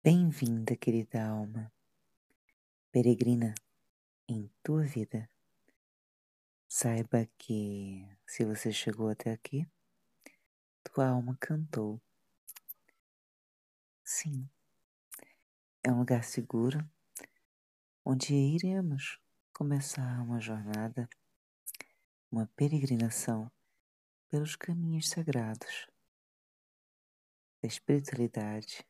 Bem-vinda, 0.00 0.76
querida 0.76 1.26
alma, 1.26 1.72
peregrina 2.92 3.52
em 4.28 4.48
tua 4.62 4.84
vida. 4.84 5.28
Saiba 6.68 7.28
que 7.36 8.08
se 8.24 8.44
você 8.44 8.72
chegou 8.72 9.08
até 9.08 9.32
aqui, 9.32 9.68
tua 10.84 11.08
alma 11.08 11.36
cantou. 11.40 12.00
Sim, 14.04 14.48
é 15.82 15.90
um 15.90 15.98
lugar 15.98 16.22
seguro 16.22 16.88
onde 18.04 18.32
iremos 18.34 19.18
começar 19.52 20.22
uma 20.22 20.40
jornada, 20.40 21.08
uma 22.30 22.46
peregrinação 22.54 23.50
pelos 24.28 24.54
caminhos 24.54 25.08
sagrados 25.08 25.88
da 27.60 27.66
espiritualidade, 27.66 28.87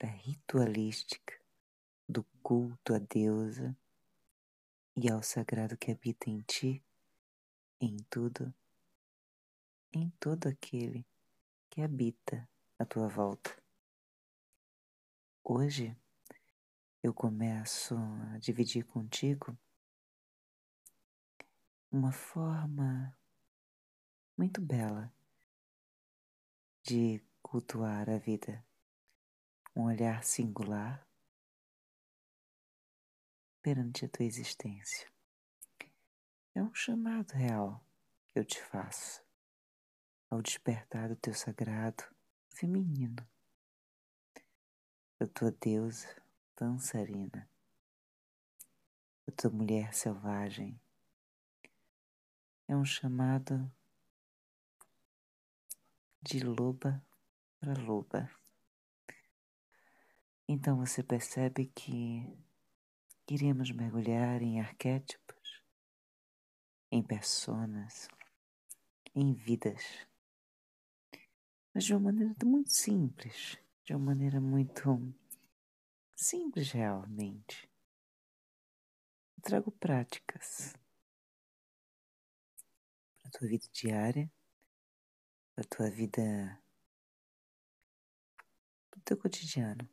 da 0.00 0.08
ritualística, 0.08 1.38
do 2.08 2.24
culto 2.42 2.94
à 2.94 2.98
deusa 2.98 3.76
e 4.96 5.10
ao 5.10 5.22
sagrado 5.22 5.76
que 5.76 5.90
habita 5.92 6.30
em 6.30 6.40
ti, 6.40 6.82
em 7.78 7.98
tudo, 8.08 8.52
em 9.92 10.08
todo 10.18 10.48
aquele 10.48 11.06
que 11.68 11.82
habita 11.82 12.48
à 12.78 12.86
tua 12.86 13.08
volta. 13.08 13.54
Hoje 15.44 15.94
eu 17.02 17.12
começo 17.12 17.94
a 17.94 18.38
dividir 18.38 18.86
contigo 18.86 19.54
uma 21.92 22.10
forma 22.10 23.14
muito 24.34 24.62
bela 24.62 25.12
de 26.82 27.22
cultuar 27.42 28.08
a 28.08 28.16
vida, 28.16 28.64
um 29.74 29.84
olhar 29.84 30.24
singular 30.24 31.06
perante 33.62 34.04
a 34.04 34.08
tua 34.08 34.24
existência. 34.24 35.08
É 36.54 36.62
um 36.62 36.74
chamado 36.74 37.32
real 37.32 37.84
que 38.28 38.38
eu 38.38 38.44
te 38.44 38.60
faço 38.62 39.22
ao 40.28 40.40
despertar 40.40 41.08
do 41.08 41.16
teu 41.16 41.34
sagrado 41.34 42.04
feminino, 42.48 43.26
da 45.18 45.26
tua 45.26 45.50
deusa 45.52 46.20
dançarina, 46.56 47.48
da 49.26 49.32
tua 49.34 49.50
mulher 49.50 49.94
selvagem. 49.94 50.80
É 52.68 52.76
um 52.76 52.84
chamado 52.84 53.70
de 56.22 56.40
loba 56.40 57.02
para 57.58 57.80
loba. 57.80 58.39
Então 60.52 60.76
você 60.76 61.00
percebe 61.00 61.66
que 61.66 62.26
iremos 63.30 63.70
mergulhar 63.70 64.42
em 64.42 64.60
arquétipos, 64.60 65.62
em 66.90 67.00
personas, 67.04 68.08
em 69.14 69.32
vidas, 69.32 70.08
mas 71.72 71.84
de 71.84 71.94
uma 71.94 72.10
maneira 72.10 72.34
muito 72.44 72.72
simples, 72.72 73.58
de 73.84 73.94
uma 73.94 74.06
maneira 74.06 74.40
muito 74.40 75.14
simples 76.16 76.72
realmente. 76.72 77.70
Eu 79.36 79.42
trago 79.44 79.70
práticas 79.70 80.74
para 83.20 83.28
a 83.28 83.30
tua 83.30 83.46
vida 83.46 83.68
diária, 83.72 84.28
para 85.54 85.64
a 85.64 85.68
tua 85.68 85.88
vida 85.88 86.60
do 88.90 89.00
teu 89.02 89.16
cotidiano. 89.16 89.88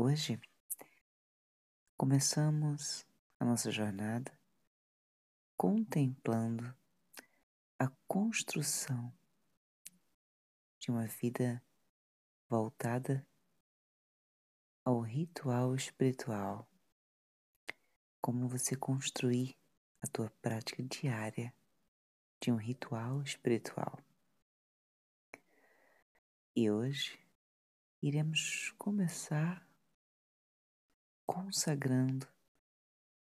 Hoje 0.00 0.40
começamos 1.96 3.04
a 3.40 3.44
nossa 3.44 3.68
jornada 3.68 4.32
contemplando 5.56 6.72
a 7.76 7.90
construção 8.06 9.12
de 10.78 10.92
uma 10.92 11.08
vida 11.08 11.60
voltada 12.48 13.26
ao 14.84 15.00
ritual 15.00 15.74
espiritual. 15.74 16.70
Como 18.20 18.46
você 18.46 18.76
construir 18.76 19.56
a 20.00 20.06
tua 20.06 20.30
prática 20.40 20.80
diária 20.80 21.52
de 22.40 22.52
um 22.52 22.56
ritual 22.56 23.20
espiritual. 23.20 23.98
E 26.54 26.70
hoje 26.70 27.18
iremos 28.00 28.72
começar 28.78 29.67
consagrando 31.28 32.26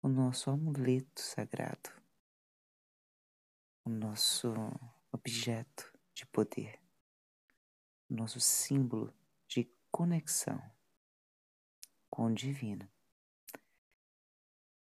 o 0.02 0.08
nosso 0.08 0.50
amuleto 0.50 1.22
sagrado, 1.22 1.92
o 3.86 3.92
nosso 3.92 4.52
objeto 5.12 5.94
de 6.12 6.26
poder, 6.26 6.82
o 8.10 8.16
nosso 8.16 8.40
símbolo 8.40 9.14
de 9.48 9.72
conexão 9.92 10.60
com 12.10 12.26
o 12.26 12.34
divino. 12.34 12.90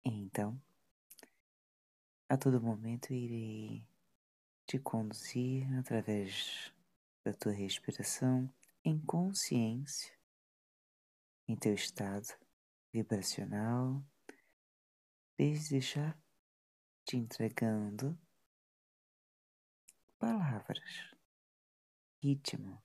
Então, 0.05 0.61
a 2.29 2.37
todo 2.37 2.61
momento 2.61 3.15
irei 3.15 3.87
te 4.67 4.77
conduzir 4.81 5.73
através 5.79 6.73
da 7.23 7.33
tua 7.33 7.53
respiração 7.53 8.53
em 8.85 8.99
consciência, 8.99 10.13
em 11.47 11.55
teu 11.55 11.75
estado 11.75 12.44
vibracional, 12.95 14.07
desde 15.37 15.81
já 15.81 16.17
te 17.05 17.17
entregando 17.17 18.17
palavras, 20.17 21.11
ritmo, 22.23 22.81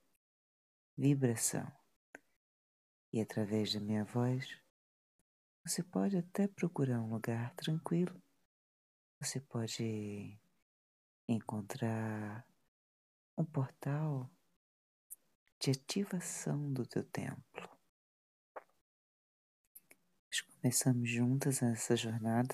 vibração. 0.98 1.72
E 3.14 3.22
através 3.22 3.72
da 3.72 3.80
minha 3.80 4.04
voz, 4.04 4.60
você 5.64 5.84
pode 5.84 6.18
até 6.18 6.48
procurar 6.48 7.00
um 7.02 7.14
lugar 7.14 7.54
tranquilo. 7.54 8.20
Você 9.20 9.40
pode 9.40 10.42
encontrar 11.28 12.48
um 13.38 13.46
portal 13.46 14.28
de 15.60 15.70
ativação 15.70 16.74
do 16.74 16.84
teu 16.84 17.04
templo. 17.04 17.49
Começamos 20.62 21.10
juntas 21.10 21.64
essa 21.64 21.96
jornada 21.96 22.54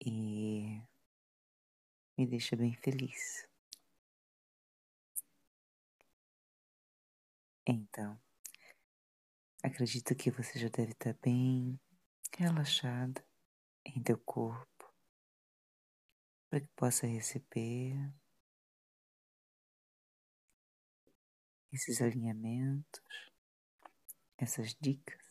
e 0.00 0.82
me 2.16 2.26
deixa 2.26 2.56
bem 2.56 2.74
feliz. 2.74 3.46
Então, 7.66 8.18
acredito 9.62 10.14
que 10.14 10.30
você 10.30 10.58
já 10.58 10.68
deve 10.68 10.92
estar 10.92 11.14
bem 11.22 11.78
relaxada 12.34 13.22
em 13.84 14.02
teu 14.02 14.18
corpo 14.18 14.90
para 16.48 16.60
que 16.60 16.68
possa 16.68 17.06
receber 17.06 18.10
esses 21.70 22.00
alinhamentos, 22.00 23.02
essas 24.38 24.74
dicas 24.80 25.21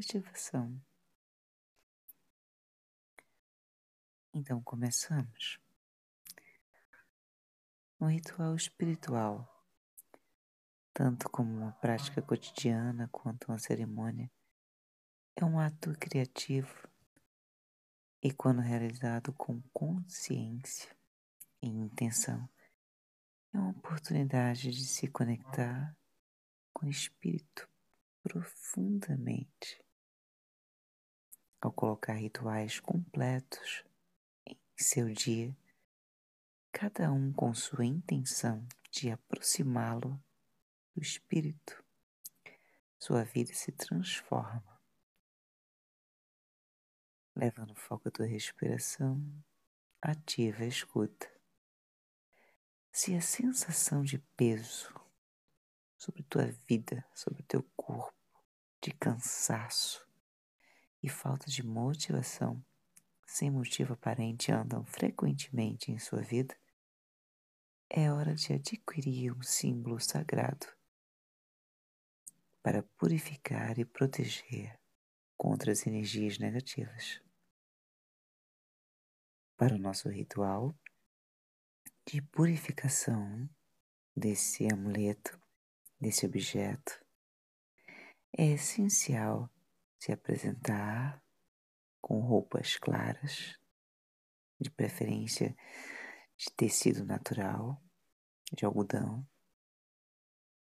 ativação. 0.00 0.80
Então 4.34 4.62
começamos. 4.62 5.58
Um 8.00 8.06
ritual 8.06 8.56
espiritual, 8.56 9.64
tanto 10.94 11.28
como 11.28 11.52
uma 11.52 11.72
prática 11.72 12.22
cotidiana 12.22 13.08
quanto 13.12 13.48
uma 13.48 13.58
cerimônia, 13.58 14.30
é 15.36 15.44
um 15.44 15.58
ato 15.58 15.92
criativo 15.98 16.88
e, 18.22 18.32
quando 18.32 18.60
realizado 18.60 19.32
com 19.34 19.60
consciência 19.72 20.96
e 21.60 21.68
intenção, 21.68 22.48
é 23.52 23.58
uma 23.58 23.70
oportunidade 23.70 24.70
de 24.70 24.86
se 24.86 25.08
conectar 25.08 25.94
com 26.72 26.86
o 26.86 26.90
espírito 26.90 27.68
profundamente. 28.22 29.81
Ao 31.62 31.70
colocar 31.70 32.14
rituais 32.14 32.80
completos 32.80 33.84
em 34.44 34.58
seu 34.76 35.12
dia, 35.12 35.56
cada 36.72 37.12
um 37.12 37.32
com 37.32 37.54
sua 37.54 37.84
intenção 37.86 38.66
de 38.90 39.12
aproximá-lo 39.12 40.20
do 40.92 41.00
espírito, 41.00 41.80
sua 42.98 43.22
vida 43.22 43.54
se 43.54 43.70
transforma. 43.70 44.82
Levando 47.36 47.76
foco 47.76 48.08
à 48.08 48.10
tua 48.10 48.26
respiração, 48.26 49.24
ativa 50.00 50.64
a 50.64 50.66
escuta 50.66 51.30
se 52.90 53.14
a 53.14 53.20
sensação 53.20 54.02
de 54.02 54.18
peso 54.36 54.92
sobre 55.96 56.24
tua 56.24 56.46
vida, 56.66 57.06
sobre 57.14 57.44
teu 57.44 57.62
corpo, 57.76 58.12
de 58.80 58.90
cansaço 58.90 60.04
e 61.02 61.08
falta 61.08 61.50
de 61.50 61.62
motivação, 61.62 62.64
sem 63.26 63.50
motivo 63.50 63.94
aparente, 63.94 64.52
andam 64.52 64.84
frequentemente 64.84 65.90
em 65.90 65.98
sua 65.98 66.22
vida, 66.22 66.56
é 67.90 68.10
hora 68.10 68.34
de 68.34 68.52
adquirir 68.52 69.36
um 69.36 69.42
símbolo 69.42 70.00
sagrado 70.00 70.66
para 72.62 72.82
purificar 72.96 73.78
e 73.78 73.84
proteger 73.84 74.78
contra 75.36 75.72
as 75.72 75.86
energias 75.86 76.38
negativas. 76.38 77.20
Para 79.56 79.74
o 79.74 79.78
nosso 79.78 80.08
ritual 80.08 80.74
de 82.06 82.22
purificação 82.22 83.48
desse 84.16 84.72
amuleto, 84.72 85.38
desse 86.00 86.24
objeto, 86.24 87.04
é 88.36 88.52
essencial 88.52 89.50
se 90.02 90.10
apresentar 90.10 91.22
com 92.00 92.18
roupas 92.18 92.76
claras, 92.76 93.56
de 94.58 94.68
preferência 94.68 95.56
de 96.36 96.46
tecido 96.56 97.04
natural, 97.04 97.80
de 98.52 98.64
algodão, 98.64 99.24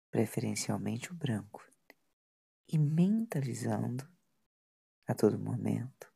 preferencialmente 0.10 1.12
o 1.12 1.16
branco, 1.16 1.64
e 2.68 2.80
mentalizando 2.80 4.10
a 5.06 5.14
todo 5.14 5.38
momento 5.38 6.12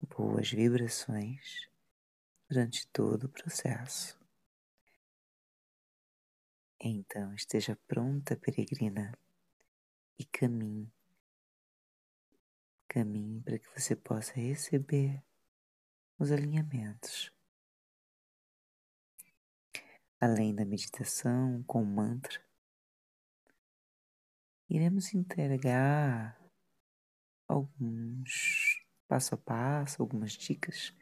boas 0.00 0.50
vibrações 0.50 1.68
durante 2.48 2.88
todo 2.88 3.24
o 3.24 3.28
processo. 3.28 4.18
Então 6.80 7.34
esteja 7.34 7.78
pronta, 7.86 8.34
peregrina, 8.34 9.12
e 10.18 10.24
caminhe. 10.24 10.90
Caminhe 12.92 13.40
para 13.42 13.56
que 13.56 13.68
você 13.70 13.94
possa 13.94 14.32
receber 14.32 15.22
os 16.18 16.32
alinhamentos. 16.32 17.32
Além 20.20 20.52
da 20.52 20.64
meditação 20.64 21.62
com 21.68 21.84
mantra, 21.84 22.44
iremos 24.68 25.14
entregar 25.14 26.36
alguns 27.46 28.84
passo 29.06 29.36
a 29.36 29.38
passo, 29.38 30.02
algumas 30.02 30.32
dicas 30.32 30.92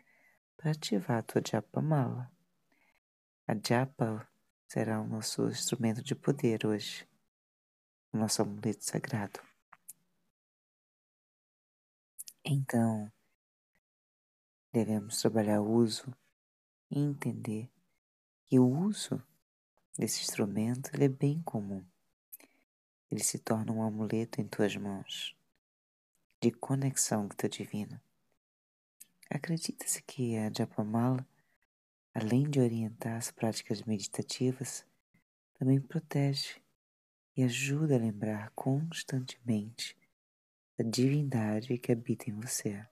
para 0.59 0.73
ativar 0.73 1.21
a 1.21 1.23
tua 1.23 1.41
japa 1.41 1.81
mala. 1.81 2.31
A 3.47 3.55
japa 3.55 4.31
será 4.67 5.01
o 5.01 5.09
nosso 5.09 5.49
instrumento 5.49 6.03
de 6.03 6.15
poder 6.15 6.67
hoje, 6.67 7.09
o 8.13 8.19
nosso 8.19 8.43
amuleto 8.43 8.85
sagrado. 8.85 9.48
Então, 12.51 13.13
devemos 14.73 15.21
trabalhar 15.21 15.61
o 15.61 15.71
uso 15.71 16.17
e 16.91 16.99
entender 16.99 17.71
que 18.47 18.59
o 18.59 18.67
uso 18.67 19.23
desse 19.99 20.23
instrumento 20.23 20.91
é 20.99 21.09
bem 21.09 21.43
comum. 21.43 21.85
Ele 23.11 23.23
se 23.23 23.39
torna 23.39 23.71
um 23.71 23.83
amuleto 23.83 24.41
em 24.41 24.49
tuas 24.49 24.75
mãos 24.77 25.37
de 26.41 26.51
conexão 26.51 27.29
com 27.29 27.47
o 27.47 27.51
divino. 27.51 28.01
Acredita-se 29.29 30.03
que 30.05 30.39
a 30.39 30.51
Japamala, 30.51 31.29
além 32.15 32.49
de 32.49 32.61
orientar 32.61 33.19
as 33.19 33.31
práticas 33.31 33.83
meditativas, 33.83 34.87
também 35.53 35.79
protege 35.79 36.63
e 37.37 37.43
ajuda 37.43 37.97
a 37.97 37.99
lembrar 37.99 38.51
constantemente 38.55 39.98
da 40.79 40.85
divindade 40.89 41.77
que 41.77 41.91
habita 41.91 42.31
em 42.31 42.35
você. 42.35 42.87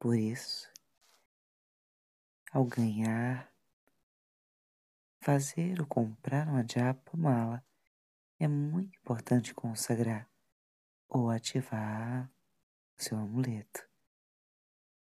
Por 0.00 0.18
isso, 0.18 0.68
ao 2.50 2.64
ganhar, 2.64 3.52
fazer 5.20 5.80
ou 5.80 5.86
comprar 5.86 6.48
uma 6.48 6.66
japa 6.66 7.16
mala, 7.16 7.64
é 8.40 8.48
muito 8.48 8.98
importante 8.98 9.54
consagrar 9.54 10.28
ou 11.08 11.30
ativar 11.30 12.28
o 12.98 13.02
seu 13.02 13.16
amuleto. 13.16 13.88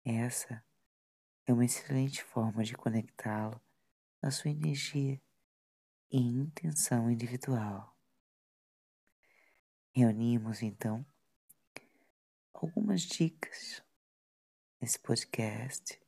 Essa 0.04 0.64
é 1.46 1.52
uma 1.52 1.66
excelente 1.66 2.24
forma 2.24 2.64
de 2.64 2.74
conectá-lo 2.74 3.60
à 4.22 4.30
sua 4.30 4.50
energia 4.50 5.20
e 6.10 6.18
intenção 6.18 7.10
individual. 7.10 7.94
Reunimos 9.94 10.62
então 10.62 11.04
algumas 12.62 13.02
dicas 13.02 13.82
nesse 14.80 14.96
podcast, 15.00 16.00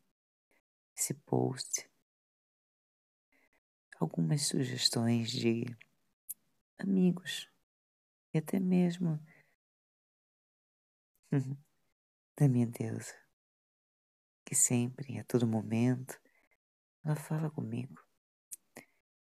esse 0.97 1.13
post, 1.13 1.91
algumas 3.99 4.47
sugestões 4.47 5.33
de 5.33 5.65
amigos 6.79 7.51
e 8.33 8.39
até 8.39 8.61
mesmo 8.61 9.21
da 12.37 12.49
minha 12.49 12.69
deusa, 12.69 13.17
que 14.45 14.55
sempre, 14.55 15.19
a 15.19 15.25
todo 15.25 15.49
momento, 15.49 16.21
ela 17.05 17.17
fala 17.17 17.51
comigo, 17.51 18.01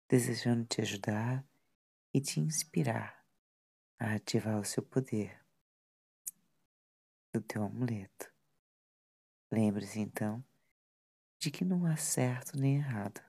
desejando 0.07 0.65
te 0.65 0.81
ajudar 0.81 1.43
e 2.13 2.21
te 2.21 2.39
inspirar 2.39 3.25
a 3.97 4.13
ativar 4.13 4.59
o 4.59 4.63
seu 4.63 4.83
poder 4.83 5.46
do 7.39 7.41
teu 7.41 7.63
amuleto. 7.63 8.31
Lembre-se 9.51 9.99
então 9.99 10.43
de 11.37 11.51
que 11.51 11.63
não 11.63 11.85
há 11.85 11.95
certo 11.95 12.57
nem 12.57 12.77
errado, 12.77 13.21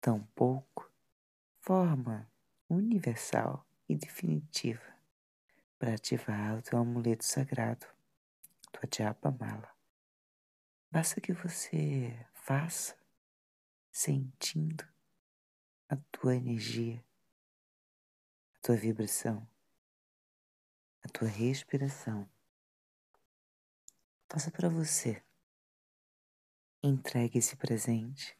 tampouco 0.00 0.90
forma 1.60 2.30
universal 2.68 3.64
e 3.88 3.94
definitiva 3.94 4.84
para 5.78 5.94
ativar 5.94 6.58
o 6.58 6.62
teu 6.62 6.78
amuleto 6.78 7.24
sagrado, 7.24 7.86
tua 8.72 8.88
japa 8.92 9.30
mala. 9.30 9.72
Basta 10.90 11.20
que 11.20 11.32
você 11.32 12.26
faça 12.34 12.98
sentindo 13.92 14.84
a 15.88 15.96
tua 16.10 16.34
energia, 16.34 17.04
a 18.56 18.58
tua 18.60 18.76
vibração, 18.76 19.48
a 21.04 21.08
tua 21.08 21.28
respiração. 21.28 22.28
Faça 24.28 24.50
para 24.50 24.68
você. 24.68 25.22
Entregue 26.82 27.38
esse 27.38 27.56
presente 27.56 28.36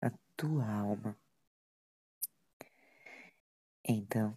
à 0.00 0.10
tua 0.36 0.66
alma. 0.66 1.16
Então, 3.84 4.36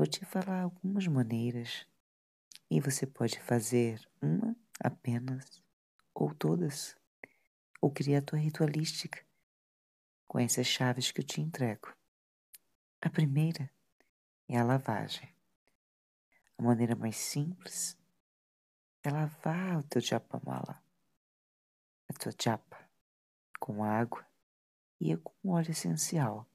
Vou 0.00 0.06
te 0.06 0.24
falar 0.24 0.62
algumas 0.62 1.06
maneiras 1.06 1.86
e 2.70 2.80
você 2.80 3.06
pode 3.06 3.38
fazer 3.40 4.00
uma 4.22 4.56
apenas 4.82 5.62
ou 6.14 6.34
todas, 6.34 6.96
ou 7.82 7.90
criar 7.90 8.20
a 8.20 8.22
tua 8.22 8.38
ritualística 8.38 9.22
com 10.26 10.38
essas 10.38 10.66
chaves 10.66 11.10
que 11.10 11.20
eu 11.20 11.26
te 11.26 11.42
entrego. 11.42 11.94
A 13.02 13.10
primeira 13.10 13.70
é 14.48 14.56
a 14.56 14.64
lavagem. 14.64 15.28
A 16.56 16.62
maneira 16.62 16.96
mais 16.96 17.16
simples 17.16 17.98
é 19.02 19.10
lavar 19.10 19.78
o 19.78 19.82
teu 19.82 20.00
japamala, 20.00 20.82
a 22.08 22.12
tua 22.12 22.32
japa, 22.40 22.78
com 23.58 23.82
água 23.84 24.26
e 25.00 25.16
com 25.16 25.50
óleo 25.50 25.70
essencial. 25.70 26.46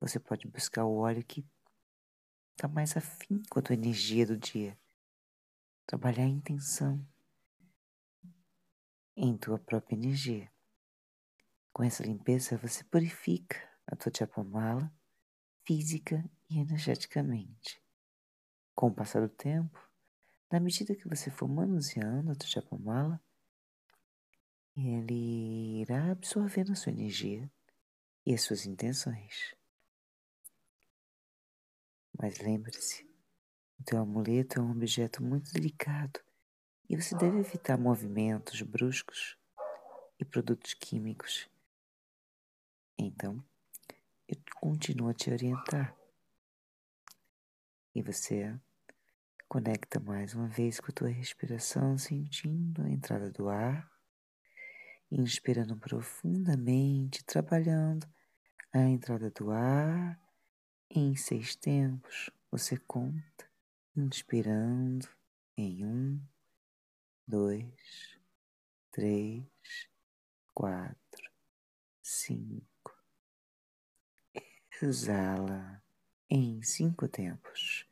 Você 0.00 0.18
pode 0.18 0.46
buscar 0.48 0.84
o 0.84 0.96
óleo 0.96 1.24
que 1.24 1.46
Está 2.62 2.68
mais 2.68 2.96
afim 2.96 3.42
com 3.50 3.58
a 3.58 3.62
tua 3.62 3.74
energia 3.74 4.24
do 4.24 4.36
dia. 4.36 4.78
Trabalhar 5.84 6.22
a 6.22 6.28
intenção 6.28 7.04
em 9.16 9.36
tua 9.36 9.58
própria 9.58 9.96
energia. 9.96 10.48
Com 11.72 11.82
essa 11.82 12.04
limpeza, 12.04 12.56
você 12.56 12.84
purifica 12.84 13.56
a 13.84 13.96
tua 13.96 14.12
japamala 14.16 14.94
física 15.66 16.24
e 16.48 16.60
energeticamente. 16.60 17.82
Com 18.76 18.88
o 18.88 18.94
passar 18.94 19.20
do 19.20 19.28
tempo, 19.28 19.76
na 20.52 20.60
medida 20.60 20.94
que 20.94 21.08
você 21.08 21.30
for 21.30 21.48
manuseando 21.48 22.30
a 22.30 22.34
tua 22.34 22.46
japamala, 22.46 23.18
ele 24.76 25.80
irá 25.80 26.12
absorvendo 26.12 26.72
a 26.72 26.74
sua 26.74 26.92
energia 26.92 27.50
e 28.26 28.34
as 28.34 28.42
suas 28.42 28.66
intenções. 28.66 29.54
Mas 32.18 32.38
lembre-se, 32.38 33.02
o 33.80 33.84
teu 33.84 33.98
amuleto 33.98 34.60
é 34.60 34.62
um 34.62 34.72
objeto 34.72 35.22
muito 35.22 35.50
delicado 35.54 36.20
e 36.88 37.00
você 37.00 37.16
deve 37.16 37.38
evitar 37.38 37.78
movimentos 37.78 38.60
bruscos 38.60 39.38
e 40.20 40.24
produtos 40.24 40.74
químicos. 40.74 41.48
Então, 42.98 43.42
eu 44.28 44.36
continuo 44.60 45.08
a 45.08 45.14
te 45.14 45.30
orientar. 45.30 45.96
E 47.94 48.02
você 48.02 48.54
conecta 49.52 50.00
mais 50.00 50.32
uma 50.32 50.48
vez 50.48 50.80
com 50.80 50.90
a 50.90 50.94
tua 50.94 51.10
respiração, 51.10 51.98
sentindo 51.98 52.80
a 52.80 52.88
entrada 52.88 53.30
do 53.30 53.50
ar, 53.50 53.86
inspirando 55.10 55.76
profundamente, 55.76 57.22
trabalhando 57.22 58.08
a 58.72 58.78
entrada 58.78 59.30
do 59.30 59.50
ar 59.50 60.18
em 60.88 61.14
seis 61.16 61.54
tempos. 61.54 62.30
Você 62.50 62.78
conta, 62.78 63.46
inspirando 63.94 65.06
em 65.54 65.84
um, 65.84 66.18
dois, 67.28 68.18
três, 68.90 69.44
quatro, 70.54 71.30
cinco. 72.02 72.96
Exala 74.80 75.84
em 76.30 76.62
cinco 76.62 77.06
tempos. 77.06 77.91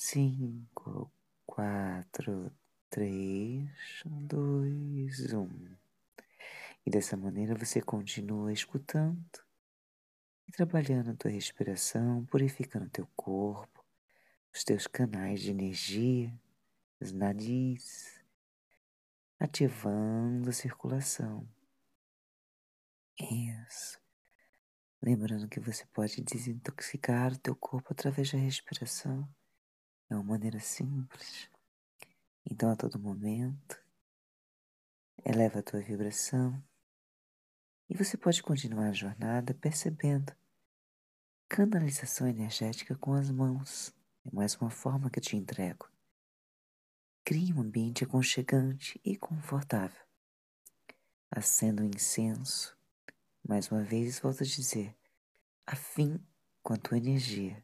Cinco, 0.00 1.10
quatro, 1.44 2.52
três, 2.88 3.68
dois, 4.06 5.32
um. 5.32 5.50
E 6.86 6.88
dessa 6.88 7.16
maneira 7.16 7.56
você 7.56 7.82
continua 7.82 8.52
escutando 8.52 9.44
e 10.46 10.52
trabalhando 10.52 11.10
a 11.10 11.16
tua 11.16 11.32
respiração, 11.32 12.24
purificando 12.26 12.88
teu 12.88 13.08
corpo, 13.16 13.84
os 14.54 14.62
teus 14.62 14.86
canais 14.86 15.40
de 15.40 15.50
energia, 15.50 16.32
os 17.00 17.12
nadis, 17.12 18.22
ativando 19.36 20.48
a 20.48 20.52
circulação. 20.52 21.44
Isso. 23.20 23.98
Lembrando 25.02 25.48
que 25.48 25.58
você 25.58 25.84
pode 25.86 26.22
desintoxicar 26.22 27.32
o 27.32 27.38
teu 27.38 27.56
corpo 27.56 27.88
através 27.90 28.30
da 28.30 28.38
respiração. 28.38 29.28
É 30.10 30.14
uma 30.14 30.24
maneira 30.24 30.58
simples. 30.58 31.50
Então, 32.44 32.70
a 32.70 32.76
todo 32.76 32.98
momento, 32.98 33.78
eleva 35.24 35.58
a 35.58 35.62
tua 35.62 35.80
vibração 35.80 36.62
e 37.90 37.94
você 37.94 38.16
pode 38.16 38.42
continuar 38.42 38.88
a 38.88 38.92
jornada 38.92 39.52
percebendo 39.54 40.34
canalização 41.48 42.26
energética 42.26 42.94
com 42.96 43.14
as 43.14 43.30
mãos. 43.30 43.94
É 44.24 44.34
mais 44.34 44.54
uma 44.56 44.70
forma 44.70 45.10
que 45.10 45.18
eu 45.18 45.22
te 45.22 45.36
entrego. 45.36 45.90
Crie 47.24 47.52
um 47.52 47.60
ambiente 47.60 48.04
aconchegante 48.04 49.00
e 49.04 49.16
confortável. 49.16 50.02
Acenda 51.30 51.82
um 51.82 51.86
incenso. 51.86 52.76
Mais 53.46 53.70
uma 53.70 53.82
vez, 53.82 54.18
volto 54.18 54.42
a 54.42 54.46
dizer, 54.46 54.96
afim 55.66 56.18
com 56.62 56.72
a 56.74 56.76
tua 56.76 56.98
energia. 56.98 57.62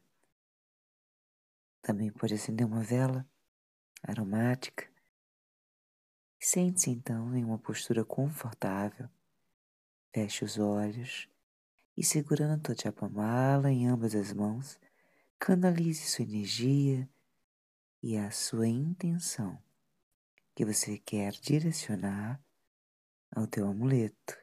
Também 1.85 2.11
pode 2.11 2.33
acender 2.33 2.67
uma 2.67 2.83
vela 2.83 3.29
aromática. 4.03 4.91
Sente-se 6.41 6.89
então 6.89 7.37
em 7.37 7.45
uma 7.45 7.59
postura 7.59 8.03
confortável. 8.03 9.07
Feche 10.11 10.47
os 10.47 10.59
olhos 10.59 11.29
e, 11.95 12.03
segurando 12.03 12.55
a 12.55 12.59
tua 12.59 12.75
chapamala 12.75 13.71
em 13.71 13.87
ambas 13.87 14.15
as 14.15 14.33
mãos, 14.33 14.81
canalize 15.39 16.07
sua 16.07 16.25
energia 16.25 17.07
e 18.03 18.17
a 18.17 18.31
sua 18.31 18.67
intenção 18.67 19.63
que 20.55 20.65
você 20.65 20.97
quer 20.97 21.33
direcionar 21.33 22.43
ao 23.31 23.47
teu 23.47 23.69
amuleto. 23.69 24.39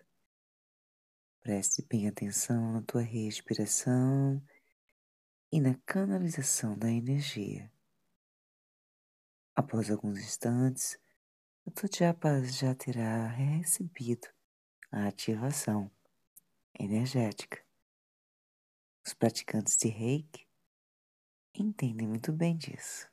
Preste 1.42 1.82
bem 1.90 2.08
atenção 2.08 2.74
na 2.74 2.84
tua 2.84 3.02
respiração 3.02 4.40
e 5.52 5.60
na 5.60 5.76
canalização 5.86 6.78
da 6.78 6.90
energia. 6.90 7.70
Após 9.54 9.92
alguns 9.92 10.18
instantes, 10.20 10.98
a 11.68 11.72
tua 11.72 11.90
japa 11.92 12.42
já 12.44 12.74
terá 12.74 13.28
recebido 13.28 14.30
a 14.90 15.08
ativação 15.08 15.92
energética. 16.80 17.62
Os 19.06 19.14
praticantes 19.14 19.76
de 19.76 19.90
reiki 19.90 20.48
entendem 21.54 22.08
muito 22.08 22.32
bem 22.32 22.56
disso. 22.56 23.12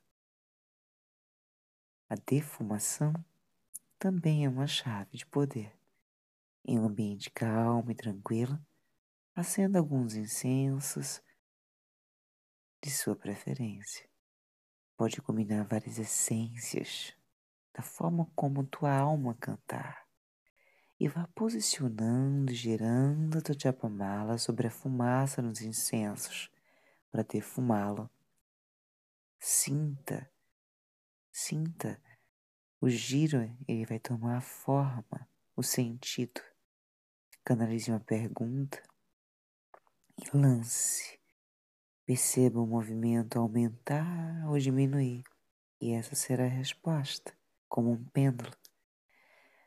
A 2.09 2.15
defumação 2.15 3.13
também 3.99 4.45
é 4.45 4.49
uma 4.49 4.67
chave 4.67 5.17
de 5.19 5.27
poder. 5.27 5.77
Em 6.65 6.79
um 6.79 6.87
ambiente 6.87 7.31
calmo 7.31 7.91
e 7.91 7.95
tranquilo, 7.97 8.59
acenda 9.35 9.79
alguns 9.81 10.15
incensos 10.15 11.21
de 12.83 12.91
sua 12.91 13.17
preferência. 13.17 14.09
Pode 14.97 15.21
combinar 15.23 15.65
várias 15.65 15.99
essências 15.99 17.15
da 17.75 17.83
forma 17.83 18.31
como 18.35 18.67
tua 18.67 18.93
alma 18.93 19.35
cantar 19.35 20.09
e 21.01 21.07
vá 21.07 21.29
posicionando, 21.29 22.53
girando 22.53 23.39
a 23.39 23.41
tua 23.41 23.57
japamala 23.57 24.37
sobre 24.37 24.67
a 24.67 24.71
fumaça 24.71 25.41
nos 25.41 25.61
incensos 25.61 26.51
para 27.11 27.23
defumá-lo. 27.23 28.11
Sinta, 29.39 30.29
sinta 31.31 32.03
o 32.81 32.89
giro, 32.89 33.39
ele 33.67 33.87
vai 33.87 33.99
tomar 33.99 34.39
a 34.39 34.41
forma, 34.41 35.29
o 35.57 35.63
sentido. 35.63 36.41
Canalize 37.45 37.91
uma 37.91 38.01
pergunta 38.01 38.83
e 40.19 40.37
lance 40.37 41.18
Perceba 42.09 42.59
o 42.59 42.67
movimento 42.67 43.39
aumentar 43.39 44.49
ou 44.49 44.59
diminuir, 44.59 45.23
e 45.79 45.93
essa 45.93 46.15
será 46.15 46.45
a 46.47 46.49
resposta, 46.49 47.37
como 47.69 47.93
um 47.93 48.03
pêndulo. 48.03 48.51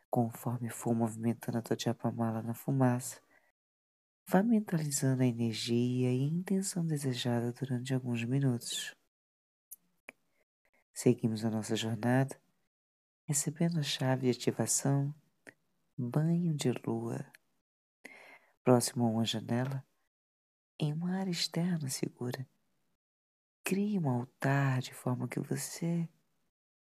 Conforme 0.10 0.68
for 0.72 0.96
movimentando 0.96 1.60
a 1.60 1.62
tua 1.62 1.78
japamala 1.78 2.42
na 2.42 2.56
fumaça, 2.56 3.22
vá 4.28 4.42
mentalizando 4.42 5.22
a 5.22 5.28
energia 5.28 5.78
e 5.78 6.08
a 6.08 6.12
intenção 6.12 6.84
desejada 6.84 7.54
durante 7.54 7.94
alguns 7.94 8.24
minutos. 8.24 8.96
Seguimos 10.92 11.46
a 11.46 11.52
nossa 11.52 11.76
jornada, 11.76 12.36
recebendo 13.26 13.78
a 13.78 13.84
chave 13.84 14.32
de 14.32 14.40
ativação 14.40 15.14
Banho 15.96 16.56
de 16.56 16.72
Lua. 16.72 17.24
Próximo 18.64 19.06
a 19.06 19.10
uma 19.12 19.26
janela, 19.26 19.86
em 20.82 20.92
uma 20.92 21.16
área 21.20 21.30
externa 21.30 21.88
segura. 21.90 22.50
Crie 23.64 24.00
um 24.00 24.10
altar 24.10 24.82
de 24.82 24.92
forma 24.96 25.28
que 25.28 25.40
você 25.40 26.10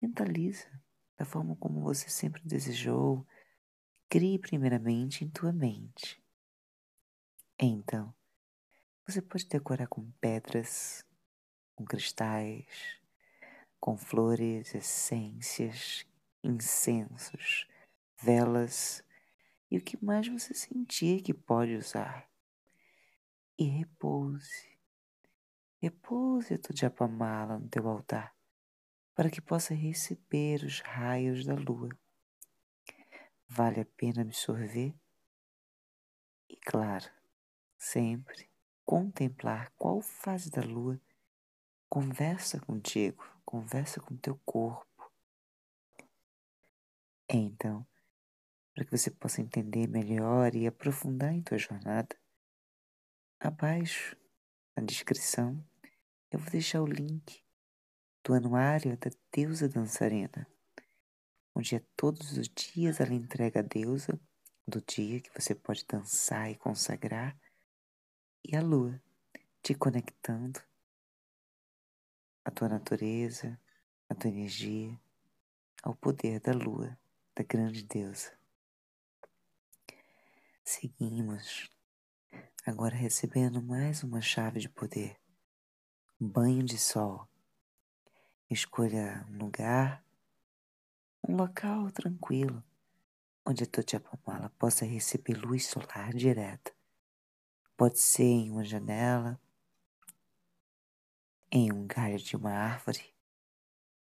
mentaliza 0.01 0.71
da 1.17 1.25
forma 1.25 1.57
como 1.57 1.81
você 1.81 2.09
sempre 2.09 2.41
desejou. 2.45 3.27
Crie 4.07 4.39
primeiramente 4.39 5.25
em 5.25 5.29
tua 5.29 5.51
mente. 5.51 6.23
Então, 7.59 8.15
você 9.05 9.21
pode 9.21 9.45
decorar 9.49 9.87
com 9.87 10.09
pedras, 10.21 11.05
com 11.75 11.83
cristais, 11.83 12.97
com 13.77 13.97
flores, 13.97 14.73
essências, 14.73 16.07
incensos, 16.41 17.67
velas 18.17 19.03
e 19.69 19.77
o 19.77 19.81
que 19.81 20.01
mais 20.03 20.29
você 20.29 20.53
sentir 20.53 21.21
que 21.21 21.33
pode 21.33 21.75
usar 21.75 22.30
e 23.61 23.65
repouse. 23.65 24.75
Repouse 25.79 26.55
a 26.55 26.57
tua 26.57 26.75
japamala 26.75 27.59
no 27.59 27.69
teu 27.69 27.87
altar, 27.87 28.35
para 29.13 29.29
que 29.29 29.39
possa 29.39 29.75
receber 29.75 30.63
os 30.63 30.79
raios 30.79 31.45
da 31.45 31.53
lua. 31.53 31.89
Vale 33.47 33.81
a 33.81 33.85
pena 33.85 34.23
absorver 34.23 34.95
e, 36.49 36.57
claro, 36.57 37.07
sempre 37.77 38.49
contemplar 38.83 39.71
qual 39.77 40.01
fase 40.01 40.49
da 40.49 40.63
lua 40.63 40.99
conversa 41.87 42.59
contigo, 42.61 43.23
conversa 43.45 44.01
com 44.01 44.17
teu 44.17 44.39
corpo. 44.43 45.11
Então, 47.29 47.85
para 48.73 48.85
que 48.85 48.97
você 48.97 49.11
possa 49.11 49.39
entender 49.39 49.87
melhor 49.87 50.55
e 50.55 50.65
aprofundar 50.65 51.31
em 51.31 51.43
tua 51.43 51.59
jornada, 51.59 52.20
Abaixo, 53.43 54.15
na 54.75 54.83
descrição, 54.83 55.67
eu 56.29 56.37
vou 56.37 56.51
deixar 56.51 56.79
o 56.79 56.85
link 56.85 57.43
do 58.23 58.35
anuário 58.35 58.95
da 58.97 59.09
deusa 59.33 59.67
dançarina, 59.67 60.45
onde 61.55 61.75
é 61.75 61.81
todos 61.97 62.37
os 62.37 62.47
dias 62.47 62.99
ela 62.99 63.15
entrega 63.15 63.61
a 63.61 63.63
deusa 63.63 64.13
do 64.67 64.79
dia 64.79 65.19
que 65.19 65.33
você 65.33 65.55
pode 65.55 65.83
dançar 65.87 66.51
e 66.51 66.55
consagrar, 66.55 67.35
e 68.47 68.55
a 68.55 68.61
lua 68.61 69.01
te 69.63 69.73
conectando 69.73 70.61
à 72.45 72.51
tua 72.51 72.69
natureza, 72.69 73.59
à 74.07 74.13
tua 74.13 74.29
energia, 74.29 74.95
ao 75.81 75.95
poder 75.95 76.39
da 76.41 76.51
lua, 76.51 76.95
da 77.35 77.43
grande 77.43 77.81
deusa. 77.81 78.37
Seguimos 80.63 81.71
agora 82.65 82.95
recebendo 82.95 83.61
mais 83.61 84.03
uma 84.03 84.21
chave 84.21 84.59
de 84.59 84.69
poder. 84.69 85.19
Banho 86.19 86.63
de 86.63 86.77
sol. 86.77 87.27
Escolha 88.49 89.25
um 89.29 89.37
lugar, 89.39 90.05
um 91.27 91.35
local 91.35 91.89
tranquilo, 91.91 92.63
onde 93.43 93.63
a 93.63 93.67
tua 93.67 93.83
Japamala 93.87 94.49
possa 94.59 94.85
receber 94.85 95.33
luz 95.33 95.65
solar 95.65 96.13
direta. 96.13 96.71
Pode 97.75 97.99
ser 97.99 98.23
em 98.23 98.51
uma 98.51 98.63
janela, 98.63 99.41
em 101.51 101.71
um 101.71 101.87
galho 101.87 102.19
de 102.19 102.35
uma 102.35 102.51
árvore, 102.51 103.11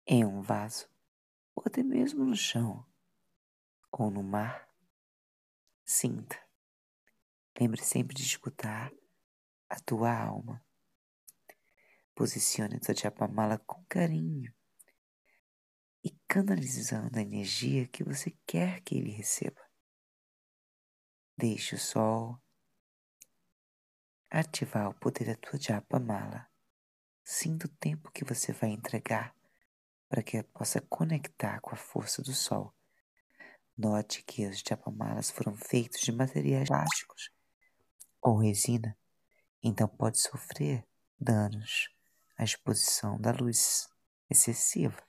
em 0.07 0.25
um 0.25 0.41
vaso, 0.41 0.89
ou 1.55 1.63
até 1.67 1.83
mesmo 1.83 2.25
no 2.25 2.35
chão 2.35 2.83
ou 3.91 4.09
no 4.09 4.23
mar. 4.23 4.67
Sinta. 5.85 6.48
Lembre 7.59 7.83
sempre 7.83 8.15
de 8.15 8.23
escutar 8.23 8.89
a 9.69 9.77
tua 9.81 10.17
alma. 10.17 10.65
Posicione 12.15 12.77
a 12.77 12.79
tua 12.79 12.95
Japamala 12.95 13.57
com 13.57 13.83
carinho 13.83 14.53
e 16.01 16.09
canalizando 16.25 17.19
a 17.19 17.21
energia 17.21 17.85
que 17.85 18.01
você 18.01 18.31
quer 18.47 18.79
que 18.79 18.95
ele 18.95 19.11
receba. 19.11 19.59
Deixe 21.37 21.75
o 21.75 21.77
sol 21.77 22.41
ativar 24.29 24.87
o 24.87 24.93
poder 24.93 25.25
da 25.25 25.35
tua 25.35 25.59
Japamala. 25.59 26.47
Sinta 27.25 27.67
o 27.67 27.75
tempo 27.75 28.09
que 28.09 28.23
você 28.23 28.53
vai 28.53 28.69
entregar 28.69 29.35
para 30.07 30.23
que 30.23 30.41
possa 30.43 30.79
conectar 30.79 31.59
com 31.59 31.71
a 31.71 31.77
força 31.77 32.21
do 32.21 32.33
sol. 32.33 32.73
Note 33.77 34.23
que 34.23 34.47
os 34.47 34.59
japamalas 34.59 35.29
foram 35.29 35.53
feitos 35.53 35.99
de 35.99 36.13
materiais 36.13 36.69
plásticos 36.69 37.37
ou 38.21 38.37
resina, 38.37 38.97
então 39.61 39.87
pode 39.87 40.19
sofrer 40.19 40.85
danos 41.19 41.89
à 42.37 42.43
exposição 42.43 43.19
da 43.19 43.31
luz 43.31 43.89
excessiva. 44.29 45.01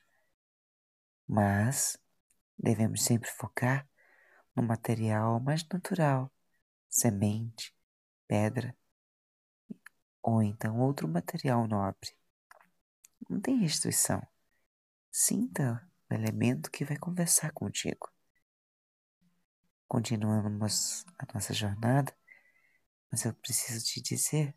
Mas 1.26 1.98
devemos 2.58 3.04
sempre 3.04 3.30
focar 3.30 3.88
no 4.54 4.62
material 4.62 5.40
mais 5.40 5.66
natural, 5.68 6.30
semente, 6.88 7.74
pedra 8.26 8.76
ou 10.22 10.42
então 10.42 10.78
outro 10.78 11.08
material 11.08 11.66
nobre. 11.66 12.10
Não 13.28 13.40
tem 13.40 13.58
restrição. 13.58 14.22
Sinta 15.10 15.88
o 16.10 16.14
elemento 16.14 16.70
que 16.70 16.84
vai 16.84 16.96
conversar 16.96 17.52
contigo. 17.52 18.10
Continuamos 19.88 21.04
a 21.18 21.26
nossa 21.34 21.52
jornada, 21.52 22.14
mas 23.10 23.24
eu 23.24 23.34
preciso 23.34 23.84
te 23.84 24.00
dizer: 24.00 24.54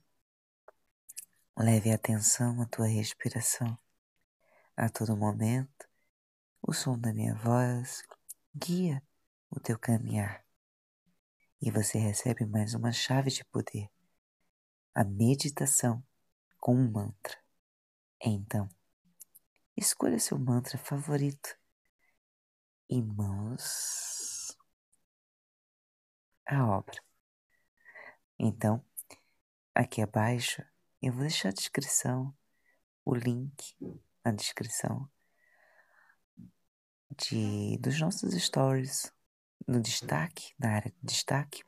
leve 1.58 1.92
atenção 1.92 2.62
à 2.62 2.66
tua 2.66 2.88
respiração. 2.88 3.78
A 4.76 4.90
todo 4.90 5.16
momento, 5.16 5.88
o 6.62 6.74
som 6.74 6.98
da 6.98 7.14
minha 7.14 7.36
voz 7.36 8.04
guia 8.56 9.04
o 9.50 9.60
teu 9.60 9.78
caminhar. 9.78 10.44
E 11.62 11.70
você 11.72 11.98
recebe 11.98 12.46
mais 12.46 12.74
uma 12.74 12.92
chave 12.92 13.30
de 13.30 13.46
poder 13.46 13.90
a 14.96 15.04
meditação 15.04 16.04
com 16.60 16.76
um 16.76 16.92
mantra. 16.92 17.38
Então, 18.22 18.70
escolha 19.76 20.20
seu 20.20 20.38
mantra 20.38 20.78
favorito 20.78 21.58
e 22.90 23.02
mãos 23.02 24.56
à 26.46 26.66
obra. 26.68 27.13
Então, 28.46 28.84
aqui 29.74 30.02
abaixo 30.02 30.62
eu 31.02 31.14
vou 31.14 31.22
deixar 31.22 31.48
a 31.48 31.54
descrição, 31.54 32.36
o 33.06 33.16
link 33.16 33.74
na 34.22 34.34
descrição 34.34 35.10
de 37.18 37.78
dos 37.78 37.98
nossos 38.02 38.34
stories 38.34 39.14
no 39.66 39.80
destaque, 39.82 40.54
na 40.60 40.74
área 40.74 40.92
de 40.92 40.98
destaque 41.04 41.64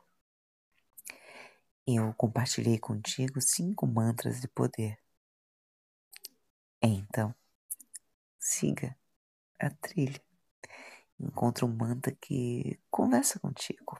eu 1.87 2.13
compartilhei 2.15 2.77
contigo 2.77 3.39
cinco 3.39 3.87
mantras 3.87 4.41
de 4.41 4.49
poder. 4.49 4.99
Então, 6.81 7.33
siga 8.37 8.97
a 9.57 9.69
trilha. 9.69 10.21
Encontre 11.17 11.63
um 11.63 11.73
mantra 11.73 12.13
que 12.13 12.77
conversa 12.91 13.39
contigo. 13.39 13.97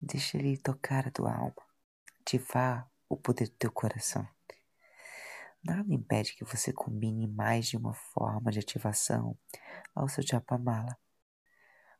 Deixa 0.00 0.38
ele 0.38 0.56
tocar 0.56 1.08
a 1.08 1.10
tua 1.10 1.34
alma, 1.34 1.62
ativar 2.20 2.90
o 3.08 3.16
poder 3.16 3.48
do 3.48 3.56
teu 3.56 3.72
coração. 3.72 4.26
Nada 5.62 5.92
impede 5.92 6.34
que 6.34 6.44
você 6.44 6.72
combine 6.72 7.26
mais 7.26 7.66
de 7.66 7.76
uma 7.76 7.92
forma 7.92 8.52
de 8.52 8.60
ativação 8.60 9.36
ao 9.94 10.08
seu 10.08 10.24
Japamala. 10.24 10.96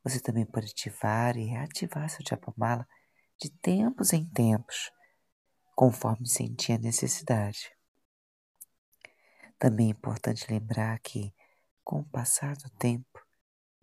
Você 0.05 0.21
também 0.21 0.47
pode 0.47 0.71
ativar 0.71 1.37
e 1.37 1.47
reativar 1.47 2.09
seu 2.09 2.25
Japamala 2.27 2.89
de 3.41 3.51
tempos 3.51 4.13
em 4.13 4.25
tempos, 4.31 4.93
conforme 5.75 6.29
sentir 6.29 6.73
a 6.73 6.79
necessidade. 6.79 7.77
Também 9.59 9.89
é 9.89 9.91
importante 9.91 10.51
lembrar 10.51 10.99
que, 11.01 11.35
com 11.83 12.01
o 12.01 12.05
passar 12.05 12.57
do 12.57 12.71
tempo, 12.71 13.27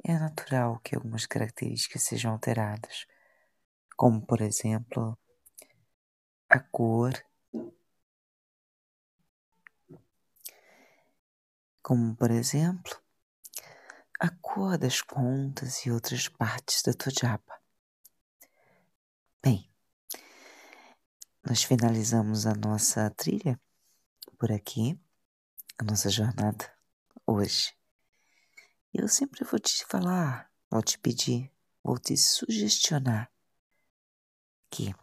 é 0.04 0.18
natural 0.18 0.80
que 0.80 0.96
algumas 0.96 1.26
características 1.26 2.04
sejam 2.04 2.32
alteradas, 2.32 3.06
como, 3.96 4.26
por 4.26 4.42
exemplo, 4.42 5.18
a 6.50 6.60
cor, 6.60 7.14
como, 11.82 12.16
por 12.16 12.32
exemplo, 12.32 13.02
a 14.20 14.30
cor 14.30 14.78
das 14.78 15.02
pontas 15.02 15.86
e 15.86 15.92
outras 15.92 16.28
partes 16.28 16.82
da 16.84 16.94
tua 16.94 17.12
japa. 17.12 17.62
Bem, 19.42 19.70
nós 21.46 21.64
finalizamos 21.64 22.46
a 22.46 22.54
nossa 22.54 23.10
trilha 23.12 23.60
por 24.38 24.52
aqui, 24.52 25.00
a 25.78 25.84
nossa 25.84 26.10
jornada 26.10 26.74
hoje. 27.26 27.74
Eu 28.94 29.08
sempre 29.08 29.44
vou 29.44 29.60
te 29.60 29.86
falar, 29.86 30.52
vou 30.72 30.82
te 30.82 30.98
pedir, 30.98 31.52
vou 31.84 32.00
te 32.00 32.18
sugestionar 32.18 33.35
que 34.76 34.94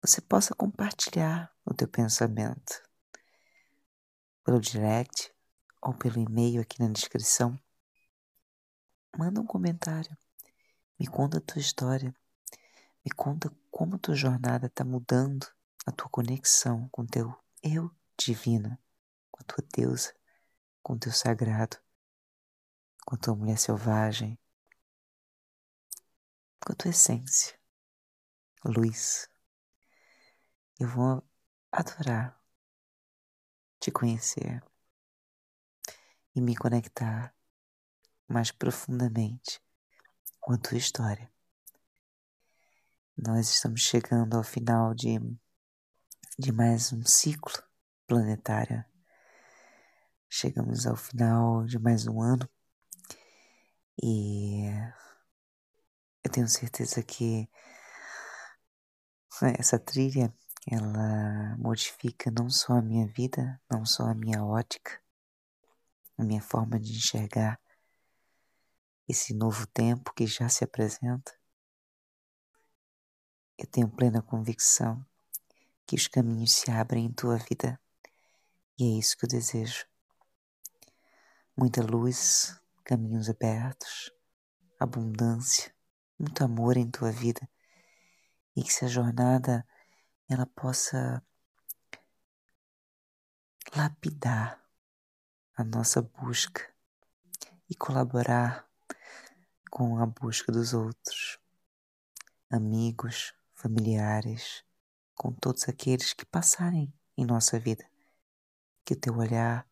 você 0.00 0.20
possa 0.20 0.54
compartilhar 0.54 1.52
o 1.64 1.74
teu 1.74 1.88
pensamento 1.88 2.80
pelo 4.44 4.60
direct 4.60 5.34
ou 5.80 5.92
pelo 5.92 6.20
e-mail 6.20 6.62
aqui 6.62 6.80
na 6.80 6.88
descrição. 6.88 7.58
Manda 9.18 9.40
um 9.40 9.46
comentário, 9.46 10.16
me 10.96 11.08
conta 11.08 11.38
a 11.38 11.40
tua 11.40 11.58
história. 11.58 12.14
Me 13.04 13.10
conta 13.10 13.52
como 13.68 13.96
a 13.96 13.98
tua 13.98 14.14
jornada 14.14 14.66
está 14.66 14.84
mudando 14.84 15.44
a 15.84 15.90
tua 15.90 16.08
conexão 16.08 16.88
com 16.90 17.04
teu 17.04 17.34
eu 17.64 17.90
divino, 18.16 18.78
com 19.28 19.42
a 19.42 19.44
tua 19.44 19.64
deusa, 19.74 20.14
com 20.84 20.92
o 20.92 20.98
teu 20.98 21.10
sagrado, 21.10 21.78
com 23.04 23.16
a 23.16 23.18
tua 23.18 23.34
mulher 23.34 23.58
selvagem, 23.58 24.38
com 26.64 26.72
a 26.72 26.76
tua 26.76 26.90
essência, 26.92 27.60
luz. 28.64 29.28
Eu 30.78 30.88
vou 30.88 31.22
adorar 31.70 32.40
te 33.80 33.90
conhecer 33.90 34.62
e 36.34 36.40
me 36.40 36.56
conectar 36.56 37.34
mais 38.28 38.50
profundamente 38.50 39.60
com 40.40 40.52
a 40.52 40.58
tua 40.58 40.78
história. 40.78 41.30
Nós 43.16 43.50
estamos 43.50 43.80
chegando 43.80 44.36
ao 44.36 44.44
final 44.44 44.94
de, 44.94 45.18
de 46.38 46.52
mais 46.52 46.92
um 46.92 47.04
ciclo 47.04 47.62
planetário. 48.06 48.84
Chegamos 50.28 50.86
ao 50.86 50.96
final 50.96 51.64
de 51.64 51.78
mais 51.78 52.06
um 52.06 52.22
ano 52.22 52.48
e 54.02 54.64
eu 56.24 56.30
tenho 56.30 56.48
certeza 56.48 57.02
que 57.02 57.48
essa 59.48 59.78
trilha 59.78 60.32
ela 60.66 61.56
modifica 61.58 62.30
não 62.30 62.48
só 62.48 62.74
a 62.74 62.82
minha 62.82 63.06
vida, 63.06 63.60
não 63.70 63.84
só 63.84 64.04
a 64.04 64.14
minha 64.14 64.44
ótica, 64.44 65.00
a 66.16 66.22
minha 66.22 66.40
forma 66.40 66.78
de 66.78 66.92
enxergar 66.92 67.60
esse 69.08 69.34
novo 69.34 69.66
tempo 69.66 70.12
que 70.14 70.26
já 70.26 70.48
se 70.48 70.62
apresenta, 70.62 71.36
eu 73.58 73.66
tenho 73.66 73.88
plena 73.88 74.22
convicção 74.22 75.04
que 75.86 75.96
os 75.96 76.06
caminhos 76.06 76.52
se 76.52 76.70
abrem 76.70 77.06
em 77.06 77.12
tua 77.12 77.36
vida 77.38 77.80
e 78.78 78.84
é 78.84 78.98
isso 78.98 79.16
que 79.16 79.24
eu 79.24 79.28
desejo. 79.28 79.84
Muita 81.56 81.82
luz, 81.82 82.58
caminhos 82.84 83.28
abertos, 83.28 84.12
abundância, 84.78 85.74
muito 86.18 86.42
amor 86.42 86.76
em 86.76 86.90
tua 86.90 87.10
vida 87.10 87.48
e 88.56 88.62
que 88.62 88.72
se 88.72 88.84
a 88.84 88.88
jornada 88.88 89.66
ela 90.28 90.46
possa 90.46 91.22
lapidar 93.74 94.62
a 95.56 95.64
nossa 95.64 96.02
busca 96.02 96.72
e 97.68 97.74
colaborar 97.74 98.68
com 99.70 99.98
a 99.98 100.06
busca 100.06 100.52
dos 100.52 100.74
outros, 100.74 101.38
amigos, 102.50 103.34
familiares, 103.54 104.64
com 105.14 105.32
todos 105.32 105.68
aqueles 105.68 106.12
que 106.12 106.26
passarem 106.26 106.92
em 107.16 107.24
nossa 107.24 107.58
vida. 107.58 107.88
Que 108.84 108.94
o 108.94 109.00
teu 109.00 109.16
olhar 109.16 109.66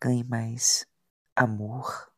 ganhe 0.00 0.24
mais 0.24 0.86
amor, 1.34 2.12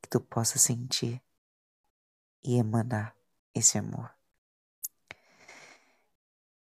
que 0.00 0.08
tu 0.08 0.20
possa 0.20 0.58
sentir 0.58 1.20
e 2.44 2.56
emanar 2.56 3.16
esse 3.54 3.78
amor. 3.78 4.10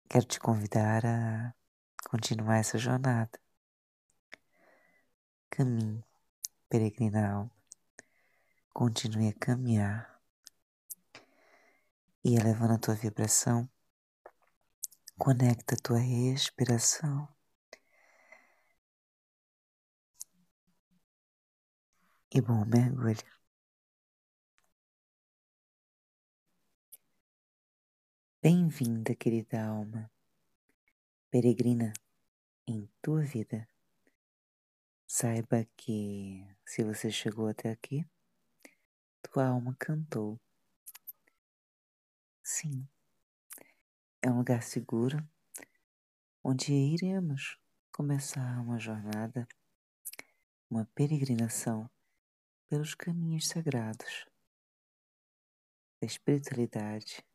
Quero 0.08 0.26
te 0.26 0.38
convidar 0.40 1.04
a 1.04 1.54
continuar 2.08 2.58
essa 2.58 2.78
jornada. 2.78 3.38
Caminhe, 5.50 6.04
peregrina 6.68 7.32
alma 7.32 7.58
continue 8.78 9.26
a 9.26 9.32
caminhar 9.32 10.22
e 12.24 12.36
elevando 12.36 12.74
a 12.74 12.78
tua 12.78 12.94
vibração, 12.94 13.68
conecta 15.18 15.74
a 15.74 15.78
tua 15.78 15.98
respiração. 15.98 17.28
E 22.30 22.40
bom 22.40 22.64
mergulho. 22.66 23.37
Bem-vinda, 28.40 29.16
querida 29.16 29.66
alma, 29.66 30.08
peregrina 31.28 31.92
em 32.68 32.88
tua 33.02 33.22
vida. 33.22 33.68
Saiba 35.08 35.66
que 35.76 36.46
se 36.64 36.84
você 36.84 37.10
chegou 37.10 37.48
até 37.48 37.68
aqui, 37.72 38.06
tua 39.20 39.48
alma 39.48 39.74
cantou. 39.76 40.38
Sim, 42.40 42.88
é 44.22 44.30
um 44.30 44.38
lugar 44.38 44.62
seguro 44.62 45.18
onde 46.44 46.72
iremos 46.72 47.58
começar 47.90 48.60
uma 48.60 48.78
jornada, 48.78 49.48
uma 50.70 50.84
peregrinação 50.94 51.90
pelos 52.68 52.94
caminhos 52.94 53.48
sagrados 53.48 54.28
da 56.00 56.06
espiritualidade, 56.06 57.26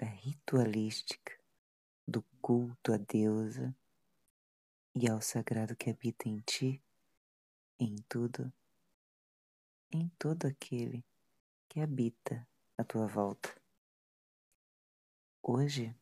da 0.00 0.06
ritualística, 0.06 1.38
do 2.08 2.22
culto 2.40 2.90
à 2.90 2.96
deusa 2.96 3.76
e 4.94 5.06
ao 5.06 5.20
sagrado 5.20 5.76
que 5.76 5.90
habita 5.90 6.26
em 6.26 6.40
ti, 6.40 6.82
em 7.78 7.96
tudo, 8.08 8.50
em 9.92 10.08
todo 10.18 10.46
aquele 10.46 11.04
que 11.68 11.80
habita 11.80 12.48
à 12.78 12.82
tua 12.82 13.06
volta. 13.06 13.54
Hoje 15.42 15.94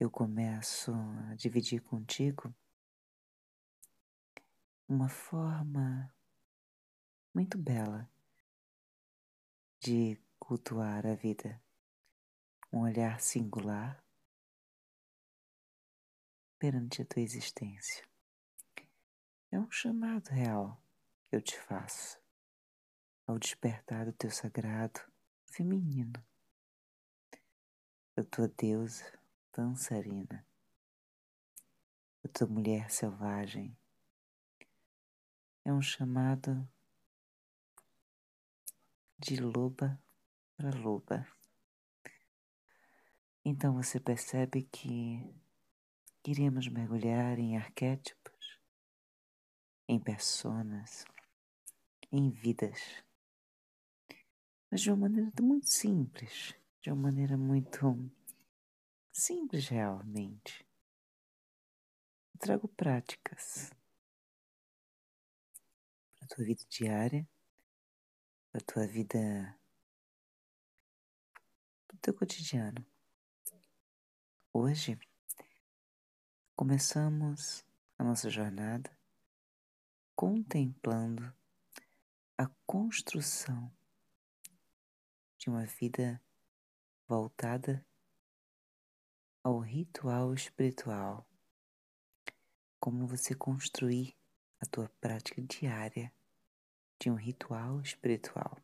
eu 0.00 0.10
começo 0.10 0.90
a 0.92 1.36
dividir 1.36 1.80
contigo 1.80 2.52
uma 4.88 5.08
forma 5.08 6.12
muito 7.32 7.56
bela 7.56 8.10
de 9.78 10.18
cultuar 10.40 11.06
a 11.06 11.14
vida, 11.14 11.62
um 12.72 12.80
olhar 12.80 13.20
singular 13.20 14.02
perante 16.58 17.02
a 17.02 17.04
tua 17.04 17.22
existência. 17.22 18.06
É 19.50 19.58
um 19.58 19.70
chamado 19.70 20.28
real 20.28 20.82
que 21.28 21.36
eu 21.36 21.40
te 21.40 21.58
faço 21.58 22.20
ao 23.26 23.38
despertar 23.38 24.06
do 24.06 24.12
teu 24.12 24.30
sagrado 24.30 25.00
feminino, 25.46 26.12
da 28.14 28.24
tua 28.24 28.48
deusa 28.48 29.18
dançarina, 29.52 30.46
da 32.22 32.30
tua 32.32 32.46
mulher 32.46 32.90
selvagem. 32.90 33.76
É 35.64 35.72
um 35.72 35.82
chamado 35.82 36.68
de 39.18 39.36
loba 39.36 40.00
para 40.56 40.70
loba. 40.78 41.37
Então 43.44 43.74
você 43.74 43.98
percebe 43.98 44.62
que 44.64 45.22
iremos 46.26 46.68
mergulhar 46.68 47.38
em 47.38 47.56
arquétipos, 47.56 48.60
em 49.88 49.98
personas, 49.98 51.04
em 52.12 52.30
vidas 52.30 53.02
mas 54.70 54.82
de 54.82 54.90
uma 54.90 55.08
maneira 55.08 55.32
muito 55.40 55.66
simples, 55.66 56.54
de 56.82 56.90
uma 56.90 57.02
maneira 57.02 57.36
muito 57.36 58.10
simples 59.12 59.68
realmente. 59.68 60.66
Eu 62.34 62.38
trago 62.38 62.68
práticas 62.68 63.70
para 66.14 66.26
a 66.26 66.28
tua 66.28 66.44
vida 66.44 66.64
diária, 66.68 67.26
para 68.52 68.60
a 68.60 68.64
tua 68.64 68.86
vida, 68.86 69.58
para 71.86 71.96
o 71.96 72.00
teu 72.00 72.14
cotidiano. 72.14 72.87
Hoje 74.60 74.98
começamos 76.56 77.64
a 77.96 78.02
nossa 78.02 78.28
jornada 78.28 78.90
contemplando 80.16 81.32
a 82.36 82.50
construção 82.66 83.72
de 85.38 85.48
uma 85.48 85.64
vida 85.64 86.20
voltada 87.06 87.86
ao 89.44 89.60
ritual 89.60 90.34
espiritual. 90.34 91.24
Como 92.80 93.06
você 93.06 93.36
construir 93.36 94.16
a 94.60 94.66
tua 94.66 94.88
prática 95.00 95.40
diária 95.40 96.12
de 96.98 97.08
um 97.08 97.14
ritual 97.14 97.80
espiritual. 97.80 98.60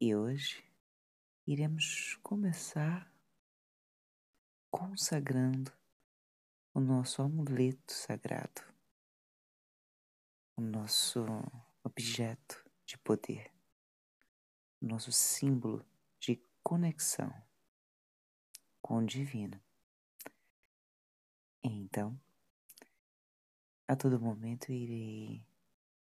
E 0.00 0.16
hoje 0.16 0.64
iremos 1.46 2.18
começar 2.22 3.13
consagrando 4.76 5.72
o 6.74 6.80
nosso 6.80 7.22
amuleto 7.22 7.92
sagrado, 7.92 8.60
o 10.56 10.60
nosso 10.60 11.24
objeto 11.84 12.68
de 12.84 12.98
poder 12.98 13.52
nosso 14.82 15.12
símbolo 15.12 15.86
de 16.18 16.42
conexão 16.60 17.32
com 18.82 18.98
o 18.98 19.06
divino. 19.06 19.62
Então, 21.62 22.20
a 23.86 23.94
todo 23.94 24.20
momento 24.20 24.72
irei 24.72 25.46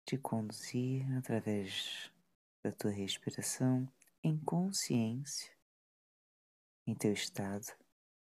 te 0.07 0.17
conduzir 0.17 1.05
através 1.19 2.09
da 2.63 2.71
tua 2.71 2.93
respiração 2.93 3.93
em 4.23 4.39
consciência, 4.39 5.53
em 6.87 6.95
teu 6.95 7.13
estado 7.13 7.84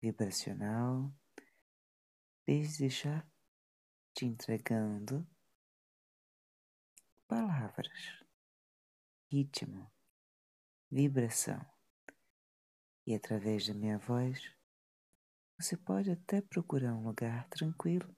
vibracional, 0.05 1.11
desde 2.47 2.91
já 2.91 3.27
te 4.13 4.27
entregando 4.27 5.27
palavras, 7.27 8.23
ritmo, 9.33 9.91
vibração. 10.91 11.59
E 13.07 13.15
através 13.15 13.67
da 13.67 13.73
minha 13.73 13.97
voz, 13.97 14.55
você 15.59 15.75
pode 15.75 16.11
até 16.11 16.43
procurar 16.43 16.95
um 16.95 17.05
lugar 17.05 17.49
tranquilo. 17.49 18.15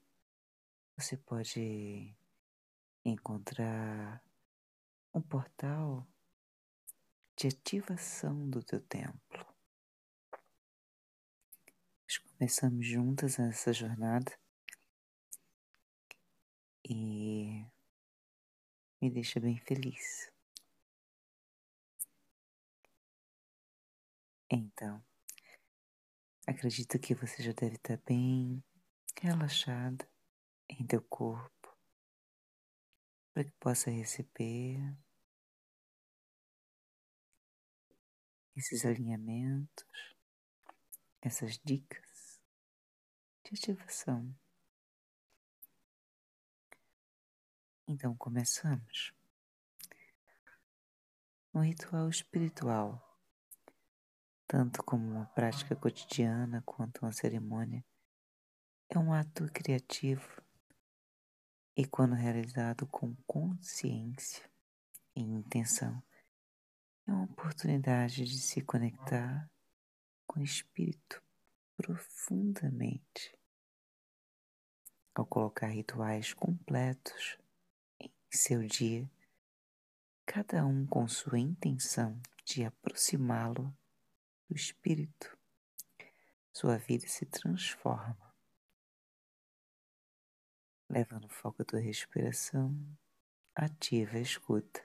Você 0.97 1.15
pode 1.15 2.13
encontrar 3.05 4.21
um 5.13 5.21
portal 5.21 6.05
de 7.37 7.47
ativação 7.47 8.49
do 8.49 8.61
teu 8.61 8.81
templo. 8.81 9.56
Começamos 12.37 12.85
juntas 12.85 13.39
essa 13.39 13.73
jornada 13.73 14.31
e 16.87 17.65
me 19.01 19.09
deixa 19.09 19.39
bem 19.39 19.57
feliz. 19.57 20.31
Então, 24.51 25.03
acredito 26.45 26.99
que 26.99 27.15
você 27.15 27.41
já 27.41 27.53
deve 27.53 27.77
estar 27.77 27.99
bem 28.05 28.63
relaxada 29.19 30.07
em 30.69 30.85
teu 30.85 31.01
corpo 31.01 31.75
para 33.33 33.45
que 33.45 33.51
possa 33.59 33.89
receber 33.89 34.95
esses 38.55 38.85
alinhamentos, 38.85 39.87
essas 41.19 41.57
dicas 41.65 42.06
de 43.47 43.55
ativação. 43.55 44.35
Então 47.87 48.15
começamos. 48.17 49.13
Um 51.53 51.61
ritual 51.61 52.09
espiritual, 52.09 53.01
tanto 54.45 54.83
como 54.83 55.09
uma 55.09 55.25
prática 55.27 55.75
cotidiana 55.75 56.61
quanto 56.65 57.03
uma 57.03 57.13
cerimônia, 57.13 57.83
é 58.89 58.99
um 58.99 59.13
ato 59.13 59.45
criativo 59.51 60.41
e, 61.75 61.85
quando 61.85 62.13
realizado 62.13 62.85
com 62.87 63.15
consciência 63.25 64.49
e 65.15 65.21
intenção, 65.21 66.03
é 67.07 67.11
uma 67.11 67.23
oportunidade 67.23 68.25
de 68.25 68.39
se 68.39 68.61
conectar 68.61 69.49
com 70.27 70.41
o 70.41 70.43
espírito 70.43 71.23
profundamente. 71.77 73.37
Ao 75.13 75.25
colocar 75.25 75.67
rituais 75.67 76.33
completos 76.33 77.37
em 77.99 78.11
seu 78.31 78.63
dia, 78.63 79.09
cada 80.25 80.65
um 80.65 80.85
com 80.85 81.07
sua 81.07 81.39
intenção 81.39 82.19
de 82.43 82.65
aproximá-lo 82.65 83.73
do 84.49 84.55
espírito, 84.55 85.37
sua 86.51 86.77
vida 86.77 87.07
se 87.07 87.25
transforma. 87.25 88.35
Levando 90.89 91.29
foco 91.29 91.63
da 91.63 91.79
respiração, 91.79 92.75
ativa 93.53 94.17
a 94.17 94.21
escuta. 94.21 94.83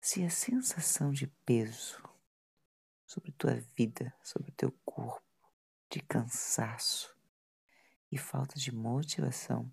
Se 0.00 0.24
a 0.24 0.30
sensação 0.30 1.12
de 1.12 1.26
peso 1.26 2.11
sobre 3.12 3.30
tua 3.32 3.60
vida, 3.76 4.14
sobre 4.22 4.50
teu 4.52 4.72
corpo, 4.86 5.22
de 5.90 6.00
cansaço 6.00 7.14
e 8.10 8.16
falta 8.16 8.58
de 8.58 8.74
motivação, 8.74 9.70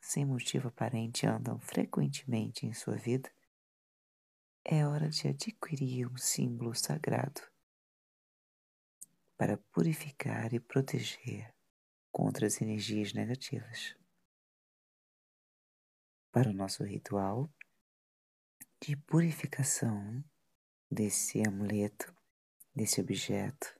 sem 0.00 0.24
motivo 0.24 0.68
aparente, 0.68 1.26
andam 1.26 1.58
frequentemente 1.58 2.66
em 2.66 2.72
sua 2.72 2.94
vida, 2.94 3.32
é 4.64 4.86
hora 4.86 5.08
de 5.08 5.26
adquirir 5.26 6.06
um 6.06 6.16
símbolo 6.16 6.72
sagrado 6.72 7.40
para 9.36 9.58
purificar 9.72 10.54
e 10.54 10.60
proteger 10.60 11.52
contra 12.12 12.46
as 12.46 12.62
energias 12.62 13.12
negativas. 13.12 13.96
Para 16.30 16.50
o 16.50 16.54
nosso 16.54 16.84
ritual 16.84 17.50
de 18.80 18.96
purificação 18.96 20.22
desse 20.88 21.42
amuleto, 21.44 22.16
desse 22.78 23.00
objeto, 23.00 23.76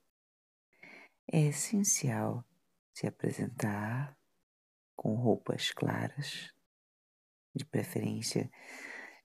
é 1.32 1.40
essencial 1.46 2.44
se 2.92 3.06
apresentar 3.06 4.18
com 4.96 5.14
roupas 5.14 5.70
claras, 5.70 6.52
de 7.54 7.64
preferência 7.64 8.50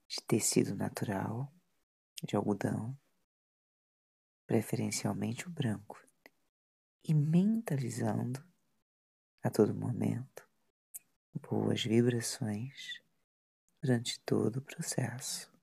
de 0.06 0.22
tecido 0.26 0.76
natural, 0.76 1.52
de 2.22 2.36
algodão, 2.36 2.96
preferencialmente 4.46 5.46
o 5.48 5.50
branco, 5.50 6.00
e 7.02 7.12
mentalizando 7.12 8.42
a 9.42 9.50
todo 9.50 9.74
momento 9.74 10.48
boas 11.34 11.82
vibrações 11.82 13.02
durante 13.82 14.18
todo 14.20 14.58
o 14.58 14.62
processo. 14.62 15.53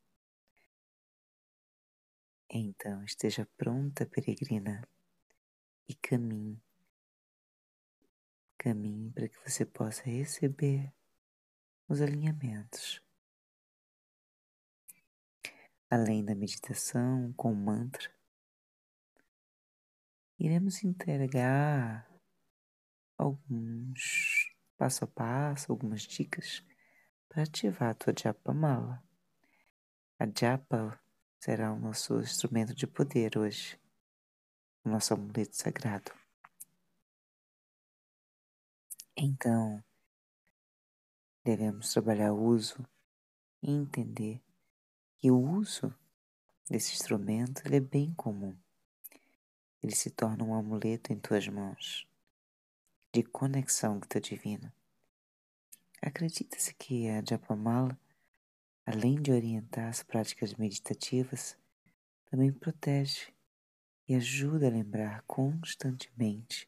Então 2.53 3.01
esteja 3.05 3.47
pronta, 3.57 4.05
peregrina, 4.05 4.85
e 5.87 5.95
caminhe. 5.95 6.61
Caminhe 8.57 9.09
para 9.11 9.29
que 9.29 9.37
você 9.39 9.65
possa 9.65 10.03
receber 10.03 10.93
os 11.87 12.01
alinhamentos. 12.01 13.01
Além 15.89 16.25
da 16.25 16.35
meditação 16.35 17.31
com 17.33 17.53
o 17.53 17.55
mantra, 17.55 18.13
iremos 20.37 20.83
entregar 20.83 22.09
alguns 23.17 24.53
passo 24.77 25.05
a 25.05 25.07
passo, 25.07 25.71
algumas 25.71 26.01
dicas 26.01 26.65
para 27.29 27.43
ativar 27.43 27.91
a 27.91 27.93
tua 27.93 28.13
japa 28.17 28.53
mala. 28.53 29.03
A 30.19 30.25
japa 30.25 31.00
será 31.41 31.73
o 31.73 31.79
nosso 31.79 32.19
instrumento 32.19 32.75
de 32.75 32.85
poder 32.85 33.35
hoje, 33.35 33.75
o 34.85 34.89
nosso 34.89 35.11
amuleto 35.15 35.55
sagrado. 35.55 36.11
Então, 39.17 39.83
devemos 41.43 41.91
trabalhar 41.91 42.31
o 42.31 42.43
uso 42.43 42.85
e 43.63 43.71
entender 43.71 44.39
que 45.17 45.31
o 45.31 45.39
uso 45.39 45.91
desse 46.69 46.93
instrumento 46.93 47.63
é 47.73 47.79
bem 47.79 48.13
comum. 48.13 48.55
Ele 49.81 49.95
se 49.95 50.11
torna 50.11 50.43
um 50.43 50.53
amuleto 50.53 51.11
em 51.11 51.19
tuas 51.19 51.47
mãos, 51.47 52.07
de 53.11 53.23
conexão 53.23 53.99
com 53.99 54.05
o 54.15 54.21
divino. 54.21 54.71
Acredita-se 56.03 56.75
que 56.75 57.09
a 57.09 57.23
Japamala 57.27 57.97
além 58.91 59.21
de 59.21 59.31
orientar 59.31 59.87
as 59.87 60.03
práticas 60.03 60.53
meditativas, 60.55 61.57
também 62.29 62.51
protege 62.51 63.33
e 64.05 64.13
ajuda 64.13 64.67
a 64.67 64.69
lembrar 64.69 65.23
constantemente 65.23 66.67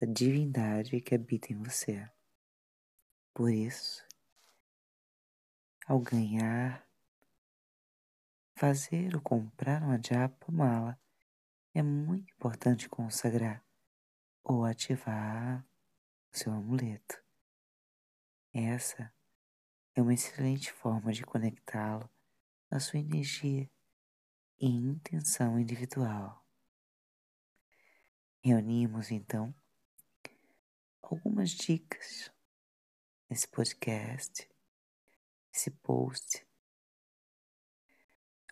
da 0.00 0.06
divindade 0.06 1.00
que 1.00 1.14
habita 1.16 1.52
em 1.52 1.56
você. 1.56 2.08
Por 3.34 3.50
isso, 3.50 4.06
ao 5.84 5.98
ganhar, 5.98 6.86
fazer 8.54 9.16
ou 9.16 9.20
comprar 9.20 9.82
uma 9.82 10.00
japa 10.00 10.52
mala, 10.52 10.96
é 11.74 11.82
muito 11.82 12.32
importante 12.34 12.88
consagrar 12.88 13.64
ou 14.44 14.64
ativar 14.64 15.66
o 16.32 16.38
seu 16.38 16.52
amuleto. 16.52 17.20
Essa 18.54 19.12
é 19.94 20.00
uma 20.00 20.14
excelente 20.14 20.72
forma 20.72 21.12
de 21.12 21.22
conectá-lo 21.22 22.08
à 22.70 22.80
sua 22.80 22.98
energia 22.98 23.70
e 24.58 24.66
intenção 24.66 25.60
individual. 25.60 26.42
Reunimos 28.42 29.10
então 29.10 29.54
algumas 31.02 31.50
dicas 31.50 32.32
nesse 33.28 33.46
podcast, 33.48 34.48
esse 35.52 35.70
post, 35.70 36.46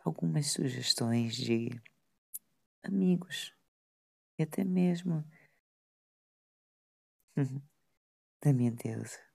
algumas 0.05 0.53
sugestões 0.53 1.35
de 1.35 1.71
amigos 2.83 3.55
e 4.39 4.43
até 4.43 4.63
mesmo 4.63 5.25
da 8.43 8.53
minha 8.53 8.73
deusa 8.73 9.30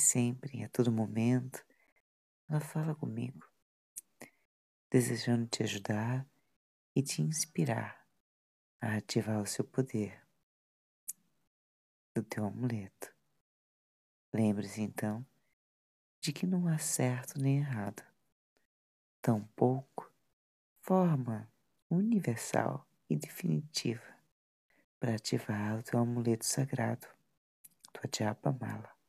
sempre, 0.00 0.64
a 0.64 0.68
todo 0.68 0.90
momento, 0.90 1.64
ela 2.48 2.60
fala 2.60 2.94
comigo, 2.94 3.46
desejando 4.90 5.46
te 5.46 5.62
ajudar 5.62 6.26
e 6.96 7.02
te 7.02 7.22
inspirar 7.22 8.04
a 8.80 8.96
ativar 8.96 9.40
o 9.40 9.46
seu 9.46 9.64
poder 9.64 10.20
do 12.14 12.22
teu 12.22 12.44
amuleto. 12.44 13.14
Lembre-se 14.32 14.82
então 14.82 15.24
de 16.20 16.32
que 16.32 16.46
não 16.46 16.66
há 16.66 16.78
certo 16.78 17.40
nem 17.40 17.58
errado, 17.58 18.02
tampouco 19.22 20.12
forma 20.80 21.50
universal 21.88 22.86
e 23.08 23.16
definitiva 23.16 24.04
para 24.98 25.14
ativar 25.14 25.78
o 25.78 25.82
teu 25.82 25.98
amuleto 25.98 26.44
sagrado, 26.44 27.06
tua 27.92 28.08
japa 28.14 28.52
mala. 28.52 28.99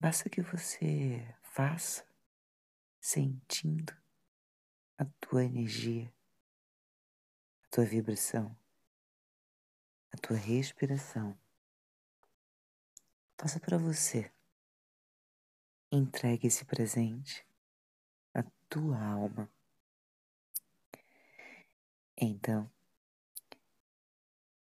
Basta 0.00 0.30
que 0.30 0.40
você 0.40 1.34
faça 1.42 2.06
sentindo 3.00 3.92
a 4.96 5.04
tua 5.20 5.44
energia, 5.44 6.14
a 7.64 7.68
tua 7.68 7.84
vibração, 7.84 8.56
a 10.12 10.16
tua 10.18 10.36
respiração. 10.36 11.36
Faça 13.36 13.58
para 13.58 13.76
você. 13.76 14.30
Entregue 15.90 16.46
esse 16.46 16.64
presente 16.64 17.44
à 18.32 18.44
tua 18.68 19.02
alma. 19.02 19.50
Então, 22.16 22.70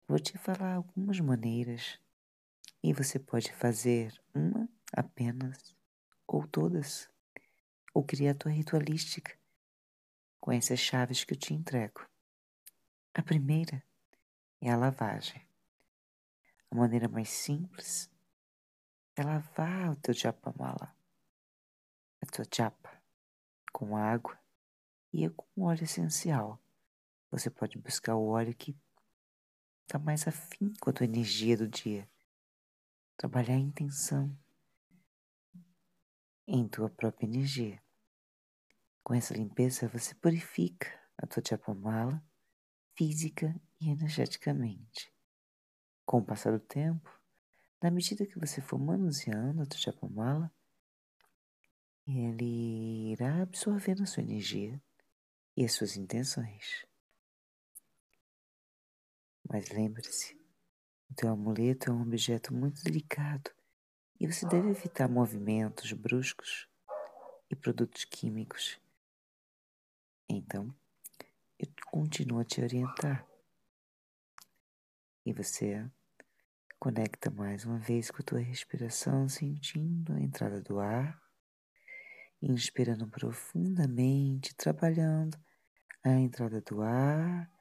vou 0.06 0.20
te 0.20 0.38
falar 0.38 0.74
algumas 0.74 1.18
maneiras 1.18 1.98
e 2.82 2.92
você 2.92 3.18
pode 3.18 3.52
fazer 3.52 4.12
uma 4.32 4.68
apenas, 4.96 5.76
ou 6.26 6.46
todas, 6.46 7.10
ou 7.92 8.04
criar 8.04 8.34
tua 8.34 8.52
ritualística 8.52 9.36
com 10.40 10.52
essas 10.52 10.78
chaves 10.78 11.24
que 11.24 11.34
eu 11.34 11.38
te 11.38 11.52
entrego. 11.52 12.06
A 13.12 13.22
primeira 13.22 13.82
é 14.60 14.70
a 14.70 14.76
lavagem. 14.76 15.46
A 16.70 16.74
maneira 16.74 17.08
mais 17.08 17.28
simples 17.28 18.10
é 19.16 19.22
lavar 19.22 19.92
o 19.92 19.96
teu 19.96 20.12
japamala, 20.12 20.94
a 22.20 22.26
tua 22.26 22.44
japa, 22.52 23.02
com 23.72 23.96
água 23.96 24.38
e 25.12 25.28
com 25.30 25.62
óleo 25.62 25.84
essencial. 25.84 26.60
Você 27.30 27.48
pode 27.48 27.78
buscar 27.78 28.16
o 28.16 28.28
óleo 28.28 28.54
que 28.54 28.76
está 29.82 29.98
mais 29.98 30.26
afim 30.26 30.72
com 30.80 30.90
a 30.90 30.92
tua 30.92 31.04
energia 31.04 31.56
do 31.56 31.68
dia. 31.68 32.08
Trabalhar 33.16 33.54
a 33.54 33.58
intenção 33.58 34.36
em 36.46 36.68
tua 36.68 36.90
própria 36.90 37.26
energia. 37.26 37.82
Com 39.02 39.14
essa 39.14 39.34
limpeza, 39.34 39.88
você 39.88 40.14
purifica 40.14 40.88
a 41.18 41.26
tua 41.26 41.42
japamala 41.46 42.22
física 42.96 43.54
e 43.80 43.90
energeticamente. 43.90 45.12
Com 46.06 46.18
o 46.18 46.24
passar 46.24 46.52
do 46.52 46.60
tempo, 46.60 47.10
na 47.82 47.90
medida 47.90 48.26
que 48.26 48.38
você 48.38 48.60
for 48.60 48.78
manuseando 48.78 49.62
a 49.62 49.66
tua 49.66 49.78
japamala, 49.78 50.52
ele 52.06 53.12
irá 53.12 53.42
absorvendo 53.42 54.02
a 54.02 54.06
sua 54.06 54.22
energia 54.22 54.82
e 55.56 55.64
as 55.64 55.72
suas 55.72 55.96
intenções. 55.96 56.86
Mas 59.48 59.70
lembre-se, 59.70 60.34
o 61.10 61.14
teu 61.14 61.30
amuleto 61.30 61.90
é 61.90 61.94
um 61.94 62.02
objeto 62.02 62.54
muito 62.54 62.82
delicado 62.82 63.53
e 64.24 64.26
você 64.26 64.48
deve 64.48 64.70
evitar 64.70 65.06
movimentos 65.06 65.92
bruscos 65.92 66.66
e 67.50 67.54
produtos 67.54 68.06
químicos. 68.06 68.80
Então, 70.26 70.74
eu 71.58 71.68
continuo 71.90 72.40
a 72.40 72.44
te 72.44 72.62
orientar. 72.62 73.28
E 75.26 75.32
você 75.34 75.86
conecta 76.78 77.30
mais 77.30 77.66
uma 77.66 77.78
vez 77.78 78.10
com 78.10 78.22
a 78.22 78.24
tua 78.24 78.38
respiração, 78.38 79.28
sentindo 79.28 80.14
a 80.14 80.20
entrada 80.22 80.58
do 80.62 80.80
ar, 80.80 81.22
inspirando 82.40 83.06
profundamente, 83.06 84.54
trabalhando 84.54 85.38
a 86.02 86.12
entrada 86.12 86.62
do 86.62 86.80
ar. 86.80 87.52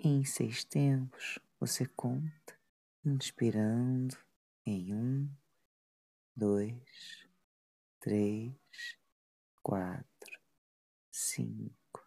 Em 0.00 0.24
seis 0.24 0.64
tempos, 0.64 1.38
você 1.60 1.86
conta, 1.86 2.58
inspirando 3.04 4.18
em 4.66 4.92
um, 4.92 5.30
dois, 6.34 7.28
três, 8.00 8.52
quatro, 9.62 10.40
cinco. 11.10 12.02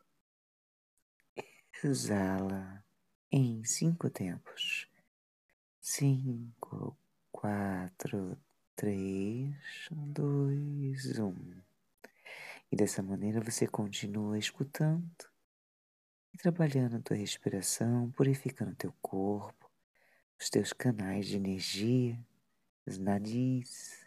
Exala 1.84 2.84
em 3.32 3.64
cinco 3.64 4.10
tempos. 4.10 4.88
Cinco, 5.80 6.98
quatro, 7.32 8.38
três, 8.76 9.56
dois, 9.92 11.20
um. 11.20 11.62
E 12.72 12.76
dessa 12.76 13.04
maneira 13.04 13.40
você 13.40 13.68
continua 13.68 14.38
escutando 14.40 15.30
e 16.34 16.38
trabalhando 16.38 16.98
a 16.98 17.02
tua 17.02 17.16
respiração, 17.16 18.12
purificando 18.12 18.76
teu 18.76 18.94
corpo, 19.02 19.70
os 20.40 20.50
teus 20.50 20.74
canais 20.74 21.28
de 21.28 21.38
energia, 21.38 22.20
os 22.86 22.98
nadis, 22.98 24.05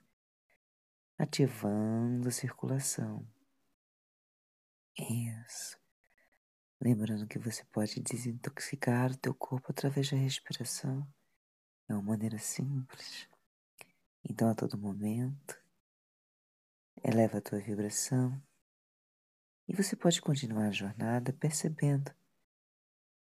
ativando 1.19 2.29
a 2.29 2.31
circulação. 2.31 3.27
Isso. 4.97 5.77
Lembrando 6.81 7.27
que 7.27 7.39
você 7.39 7.65
pode 7.65 8.01
desintoxicar 8.01 9.11
o 9.11 9.17
teu 9.17 9.35
corpo 9.35 9.73
através 9.73 10.11
da 10.11 10.17
respiração. 10.17 11.07
É 11.89 11.95
uma 11.95 12.03
maneira 12.03 12.39
simples. 12.39 13.29
Então, 14.25 14.49
a 14.49 14.55
todo 14.55 14.79
momento, 14.79 15.61
eleva 17.03 17.39
a 17.39 17.41
tua 17.41 17.59
vibração 17.59 18.41
e 19.67 19.75
você 19.75 19.97
pode 19.97 20.21
continuar 20.21 20.69
a 20.69 20.73
jornada 20.73 21.33
percebendo 21.33 22.15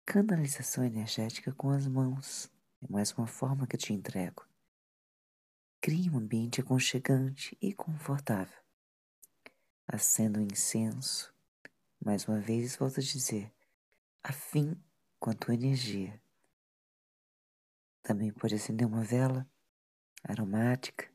canalização 0.04 0.84
energética 0.84 1.52
com 1.52 1.70
as 1.70 1.86
mãos. 1.86 2.50
É 2.82 2.92
mais 2.92 3.12
uma 3.12 3.26
forma 3.26 3.66
que 3.66 3.76
eu 3.76 3.80
te 3.80 3.92
entrego. 3.92 4.46
Crie 5.80 6.10
um 6.10 6.18
ambiente 6.18 6.60
aconchegante 6.60 7.56
e 7.60 7.72
confortável. 7.72 8.58
Acenda 9.86 10.40
um 10.40 10.42
incenso. 10.42 11.32
Mais 12.04 12.26
uma 12.26 12.40
vez, 12.40 12.76
volto 12.76 12.98
a 12.98 13.02
dizer, 13.02 13.52
afim 14.22 14.76
com 15.20 15.30
a 15.30 15.34
tua 15.34 15.54
energia. 15.54 16.20
Também 18.02 18.32
pode 18.32 18.54
acender 18.54 18.86
uma 18.86 19.04
vela 19.04 19.48
aromática. 20.24 21.08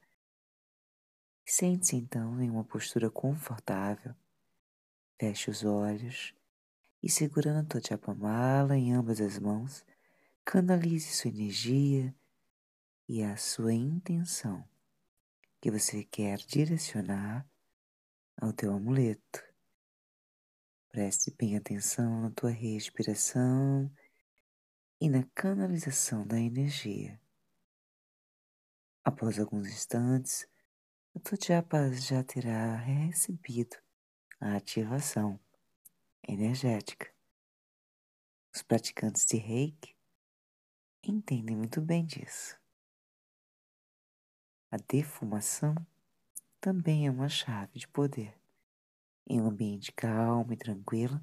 Sente-se 1.46 1.98
então 1.98 2.42
em 2.42 2.50
uma 2.50 2.64
postura 2.64 3.10
confortável. 3.10 4.16
Feche 5.20 5.52
os 5.52 5.66
olhos 5.66 6.34
e, 7.04 7.10
segurando 7.10 7.60
a 7.60 7.64
tua 7.64 7.82
chapamala 7.82 8.78
em 8.78 8.94
ambas 8.94 9.20
as 9.20 9.38
mãos, 9.38 9.86
canalize 10.46 11.12
sua 11.12 11.30
energia 11.30 12.16
e 13.14 13.26
a 13.26 13.36
sua 13.36 13.74
intenção 13.74 14.66
que 15.60 15.70
você 15.70 16.02
quer 16.02 16.38
direcionar 16.38 17.46
ao 18.38 18.54
teu 18.54 18.74
amuleto. 18.74 19.44
Preste 20.88 21.30
bem 21.38 21.58
atenção 21.58 22.22
na 22.22 22.32
tua 22.32 22.52
respiração 22.52 23.92
e 25.02 25.10
na 25.10 25.26
canalização 25.36 26.26
da 26.26 26.40
energia. 26.40 27.20
Após 29.04 29.38
alguns 29.38 29.68
instantes, 29.68 30.48
a 31.14 31.20
tua 31.20 31.38
japa 31.38 31.92
já 31.92 32.24
terá 32.24 32.78
recebido 32.78 33.76
a 34.40 34.56
ativação 34.56 35.38
energética. 36.26 37.14
Os 38.56 38.62
praticantes 38.62 39.26
de 39.26 39.36
reiki 39.36 39.98
entendem 41.04 41.58
muito 41.58 41.82
bem 41.82 42.06
disso. 42.06 42.61
A 44.72 44.78
defumação 44.78 45.76
também 46.62 47.06
é 47.06 47.12
uma 47.12 47.28
chave 47.28 47.78
de 47.78 47.90
poder. 47.90 48.34
Em 49.28 49.42
um 49.42 49.48
ambiente 49.48 49.92
calmo 49.92 50.54
e 50.54 50.56
tranquilo, 50.56 51.22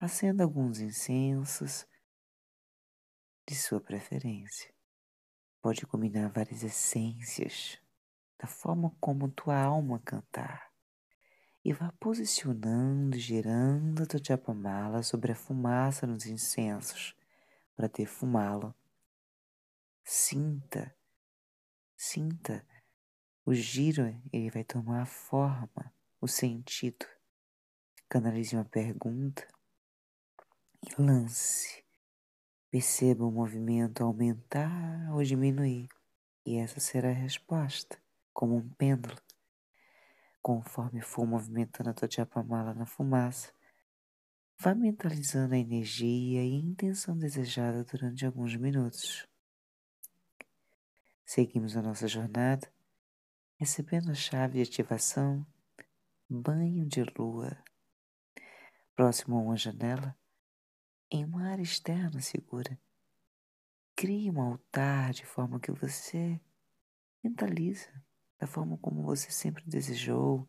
acenda 0.00 0.42
alguns 0.42 0.80
incensos 0.80 1.86
de 3.46 3.54
sua 3.54 3.80
preferência. 3.80 4.74
Pode 5.62 5.86
combinar 5.86 6.32
várias 6.32 6.64
essências 6.64 7.78
da 8.36 8.48
forma 8.48 8.90
como 8.98 9.30
tua 9.30 9.56
alma 9.56 10.00
cantar 10.00 10.72
e 11.64 11.72
vá 11.72 11.92
posicionando, 12.00 13.16
girando 13.16 14.02
a 14.02 14.06
tua 14.06 14.20
japamala 14.20 15.00
sobre 15.04 15.30
a 15.30 15.36
fumaça 15.36 16.08
nos 16.08 16.26
incensos 16.26 17.14
para 17.76 17.86
defumá-lo. 17.86 18.74
Sinta 20.02 20.92
Sinta 22.06 22.62
o 23.46 23.54
giro, 23.54 24.04
ele 24.30 24.50
vai 24.50 24.62
tomar 24.62 25.00
a 25.00 25.06
forma, 25.06 25.90
o 26.20 26.28
sentido. 26.28 27.06
Canalize 28.10 28.54
uma 28.54 28.64
pergunta 28.66 29.48
e 30.82 31.00
lance. 31.00 31.82
Perceba 32.70 33.24
o 33.24 33.32
movimento 33.32 34.04
aumentar 34.04 35.14
ou 35.14 35.24
diminuir, 35.24 35.88
e 36.44 36.56
essa 36.56 36.78
será 36.78 37.08
a 37.08 37.14
resposta, 37.14 37.98
como 38.34 38.54
um 38.54 38.68
pêndulo. 38.68 39.16
Conforme 40.42 41.00
for 41.00 41.26
movimentando 41.26 41.88
a 41.88 41.94
tua 41.94 42.08
japamala 42.10 42.74
na 42.74 42.84
fumaça, 42.84 43.50
vá 44.58 44.74
mentalizando 44.74 45.54
a 45.54 45.58
energia 45.58 46.06
e 46.06 46.38
a 46.38 46.44
intenção 46.44 47.16
desejada 47.16 47.82
durante 47.82 48.26
alguns 48.26 48.54
minutos. 48.56 49.26
Seguimos 51.24 51.76
a 51.76 51.82
nossa 51.82 52.06
jornada, 52.06 52.70
recebendo 53.56 54.10
a 54.10 54.14
chave 54.14 54.62
de 54.62 54.70
ativação 54.70 55.46
banho 56.28 56.86
de 56.86 57.02
lua. 57.16 57.56
Próximo 58.94 59.36
a 59.36 59.40
uma 59.40 59.56
janela, 59.56 60.16
em 61.10 61.24
uma 61.24 61.48
área 61.48 61.62
externa 61.62 62.20
segura, 62.20 62.78
crie 63.96 64.30
um 64.30 64.40
altar 64.40 65.12
de 65.12 65.24
forma 65.24 65.58
que 65.58 65.72
você 65.72 66.40
mentaliza 67.22 67.90
da 68.38 68.46
forma 68.46 68.76
como 68.78 69.02
você 69.02 69.30
sempre 69.30 69.64
desejou. 69.66 70.48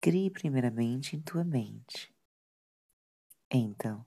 Crie 0.00 0.30
primeiramente 0.30 1.16
em 1.16 1.20
tua 1.20 1.44
mente. 1.44 2.14
Então, 3.50 4.04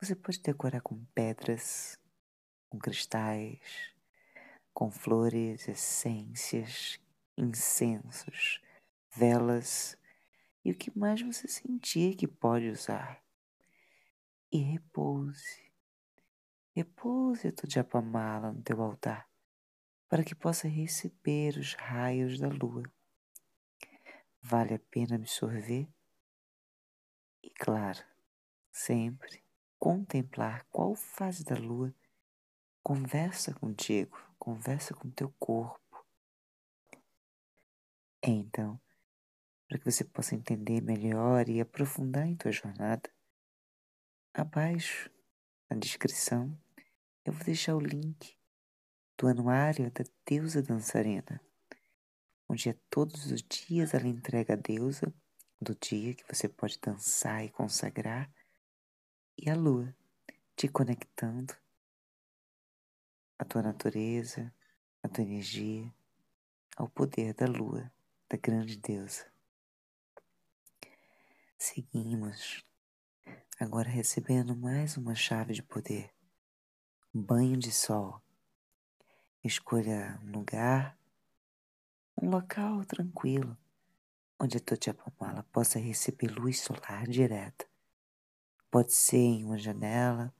você 0.00 0.14
pode 0.14 0.40
decorar 0.40 0.80
com 0.80 1.04
pedras, 1.14 1.98
com 2.68 2.78
cristais, 2.78 3.94
com 4.76 4.90
flores, 4.90 5.66
essências, 5.68 7.00
incensos, 7.34 8.60
velas 9.10 9.96
e 10.62 10.70
o 10.70 10.76
que 10.76 10.94
mais 10.94 11.22
você 11.22 11.48
sentir 11.48 12.14
que 12.14 12.28
pode 12.28 12.68
usar. 12.68 13.24
e 14.52 14.58
repouse. 14.58 15.72
Repouse 16.74 17.48
a 17.48 17.52
tua 17.52 17.70
japamala 17.70 18.52
no 18.52 18.62
teu 18.62 18.82
altar, 18.82 19.26
para 20.10 20.22
que 20.22 20.34
possa 20.34 20.68
receber 20.68 21.56
os 21.56 21.72
raios 21.72 22.38
da 22.38 22.48
lua. 22.48 22.82
Vale 24.42 24.74
a 24.74 24.78
pena 24.78 25.16
absorver 25.16 25.88
e, 27.42 27.48
claro, 27.48 28.04
sempre 28.70 29.42
contemplar 29.78 30.66
qual 30.70 30.94
fase 30.94 31.42
da 31.42 31.56
lua 31.56 31.94
conversa 32.82 33.54
contigo, 33.54 34.25
conversa 34.38 34.94
com 34.94 35.10
teu 35.10 35.32
corpo. 35.38 36.06
Então, 38.22 38.80
para 39.68 39.78
que 39.78 39.90
você 39.90 40.04
possa 40.04 40.34
entender 40.34 40.80
melhor 40.80 41.48
e 41.48 41.60
aprofundar 41.60 42.26
em 42.26 42.36
tua 42.36 42.52
jornada, 42.52 43.10
abaixo 44.34 45.10
na 45.68 45.76
descrição 45.76 46.56
eu 47.24 47.32
vou 47.32 47.44
deixar 47.44 47.74
o 47.74 47.80
link 47.80 48.36
do 49.18 49.26
anuário 49.26 49.90
da 49.90 50.04
deusa 50.24 50.62
dançarina 50.62 51.40
onde 52.48 52.68
é 52.68 52.76
todos 52.88 53.30
os 53.30 53.42
dias 53.42 53.92
ela 53.92 54.06
entrega 54.06 54.54
a 54.54 54.56
deusa 54.56 55.12
do 55.60 55.74
dia 55.74 56.14
que 56.14 56.24
você 56.32 56.48
pode 56.48 56.78
dançar 56.78 57.44
e 57.44 57.50
consagrar, 57.50 58.30
e 59.38 59.50
a 59.50 59.54
lua 59.54 59.94
te 60.54 60.68
conectando 60.68 61.54
à 63.38 63.44
tua 63.44 63.62
natureza, 63.62 64.52
à 65.02 65.08
tua 65.08 65.22
energia, 65.24 65.92
ao 66.76 66.88
poder 66.88 67.34
da 67.34 67.46
lua, 67.46 67.90
da 68.28 68.36
grande 68.36 68.76
deusa. 68.76 69.26
Seguimos, 71.58 72.64
agora 73.58 73.88
recebendo 73.88 74.54
mais 74.54 74.96
uma 74.96 75.14
chave 75.14 75.54
de 75.54 75.62
poder. 75.62 76.10
Um 77.14 77.22
banho 77.22 77.56
de 77.56 77.72
sol. 77.72 78.20
Escolha 79.42 80.20
um 80.22 80.32
lugar 80.32 80.98
um 82.20 82.30
local 82.30 82.82
tranquilo 82.86 83.56
onde 84.38 84.56
a 84.56 84.60
tua 84.60 84.78
Japamala 84.82 85.42
possa 85.52 85.78
receber 85.78 86.28
luz 86.28 86.60
solar 86.60 87.06
direta. 87.06 87.66
Pode 88.70 88.92
ser 88.92 89.18
em 89.18 89.44
uma 89.44 89.58
janela, 89.58 90.34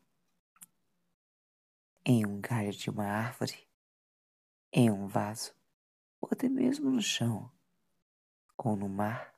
em 2.09 2.25
um 2.25 2.41
galho 2.41 2.71
de 2.71 2.89
uma 2.89 3.05
árvore, 3.05 3.69
em 4.73 4.89
um 4.89 5.09
vaso, 5.09 5.53
ou 6.21 6.29
até 6.31 6.49
mesmo 6.49 6.89
no 6.89 7.03
chão 7.03 7.53
ou 8.57 8.77
no 8.77 8.89
mar. 8.89 9.35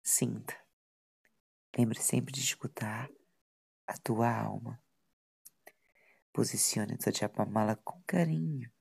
Sinta. 0.00 0.56
Lembre 1.76 2.00
sempre 2.00 2.32
de 2.32 2.38
escutar 2.40 3.10
a 3.88 3.98
tua 3.98 4.32
alma. 4.32 4.80
Posicione 6.32 6.94
a 6.94 6.96
tua 6.96 7.12
Japamala 7.12 7.74
com 7.74 8.00
carinho 8.06 8.72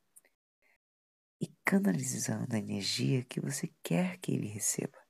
e 1.41 1.47
canalizando 1.65 2.55
a 2.55 2.59
energia 2.59 3.25
que 3.25 3.41
você 3.41 3.73
quer 3.81 4.19
que 4.19 4.31
ele 4.31 4.47
receba. 4.47 5.03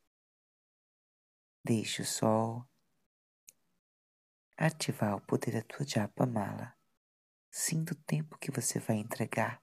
Deixe 1.66 2.02
o 2.02 2.06
sol 2.06 2.66
ativar 4.56 5.18
o 5.18 5.22
poder 5.22 5.52
da 5.52 5.62
tua 5.64 5.86
japa 5.86 6.26
mala. 7.58 7.64
Sinta 7.64 7.94
o 7.94 7.96
tempo 7.96 8.38
que 8.38 8.52
você 8.52 8.80
vai 8.80 8.98
entregar 8.98 9.62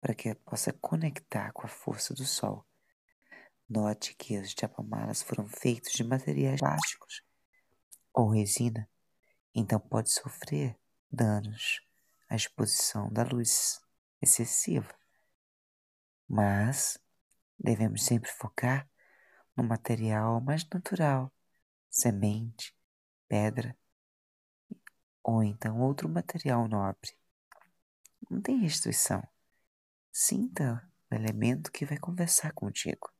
para 0.00 0.14
que 0.14 0.34
possa 0.34 0.72
conectar 0.72 1.52
com 1.52 1.64
a 1.64 1.68
força 1.68 2.12
do 2.14 2.24
sol. 2.24 2.64
Note 3.68 4.14
que 4.14 4.38
os 4.38 4.50
japamalas 4.50 5.22
foram 5.22 5.46
feitos 5.46 5.92
de 5.92 6.04
materiais 6.04 6.60
plásticos 6.60 7.22
ou 8.12 8.28
resina, 8.28 8.88
então 9.54 9.80
pode 9.80 10.10
sofrer 10.10 10.76
danos 11.10 11.80
à 12.28 12.34
exposição 12.34 13.10
da 13.10 13.22
luz 13.22 13.80
excessiva 14.20 14.94
mas 16.28 16.98
devemos 17.58 18.04
sempre 18.04 18.30
focar 18.30 18.88
no 19.54 19.62
material 19.62 20.40
mais 20.40 20.66
natural, 20.70 21.30
semente, 21.90 22.74
pedra 23.28 23.76
ou 25.22 25.42
então 25.42 25.80
outro 25.80 26.08
material 26.08 26.66
nobre. 26.68 27.16
Não 28.30 28.40
tem 28.40 28.58
restrição. 28.58 29.22
Sinta 30.10 30.88
o 31.10 31.14
elemento 31.14 31.70
que 31.70 31.84
vai 31.84 31.98
conversar 31.98 32.52
contigo. 32.52 33.12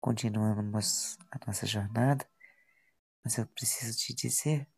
Continuamos 0.00 1.18
a 1.30 1.46
nossa 1.46 1.66
jornada, 1.66 2.28
mas 3.22 3.38
eu 3.38 3.46
preciso 3.46 3.96
te 3.96 4.14
dizer: 4.14 4.68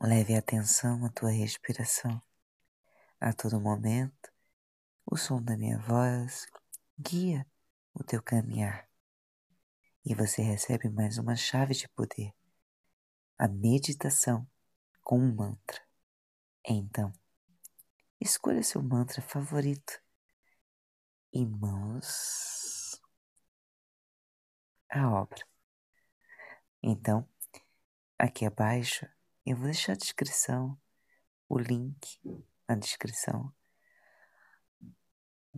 leve 0.00 0.34
atenção 0.34 1.04
à 1.04 1.10
tua 1.10 1.30
respiração. 1.30 2.20
A 3.20 3.32
todo 3.32 3.60
momento, 3.60 4.32
o 5.04 5.16
som 5.16 5.42
da 5.42 5.56
minha 5.56 5.78
voz 5.78 6.46
guia 6.98 7.46
o 7.94 8.04
teu 8.04 8.22
caminhar. 8.22 8.88
E 10.04 10.14
você 10.14 10.42
recebe 10.42 10.88
mais 10.88 11.18
uma 11.18 11.36
chave 11.36 11.74
de 11.74 11.88
poder, 11.88 12.32
a 13.38 13.46
meditação 13.46 14.46
com 15.02 15.18
um 15.20 15.32
mantra. 15.32 15.80
Então, 16.64 17.12
escolha 18.20 18.62
seu 18.62 18.82
mantra 18.82 19.22
favorito 19.22 20.02
e 21.32 21.46
mãos 21.46 23.00
à 24.90 25.08
obra. 25.08 25.46
Então, 26.82 27.28
aqui 28.18 28.44
abaixo 28.44 29.06
eu 29.46 29.56
vou 29.56 29.66
deixar 29.66 29.92
a 29.92 29.96
descrição, 29.96 30.78
o 31.48 31.58
link 31.58 32.20
na 32.68 32.74
descrição 32.74 33.54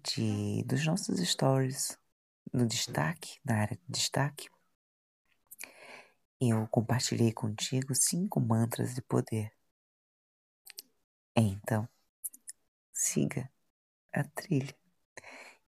de, 0.02 0.62
dos 0.64 0.84
nossos 0.86 1.18
stories 1.20 1.98
no 2.52 2.66
destaque, 2.66 3.40
na 3.44 3.56
área 3.60 3.76
de 3.76 3.82
destaque, 3.88 4.48
eu 6.40 6.66
compartilhei 6.68 7.32
contigo 7.32 7.94
cinco 7.94 8.40
mantras 8.40 8.94
de 8.94 9.02
poder. 9.02 9.52
Então, 11.36 11.86
siga 12.92 13.50
a 14.12 14.24
trilha. 14.24 14.74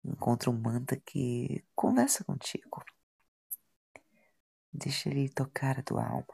Encontre 0.04 0.50
um 0.50 0.54
mantra 0.54 1.00
que 1.00 1.64
conversa 1.76 2.24
contigo. 2.24 2.84
Deixa 4.74 5.10
ele 5.10 5.28
tocar 5.30 5.78
a 5.78 5.84
tua 5.84 6.06
alma, 6.08 6.34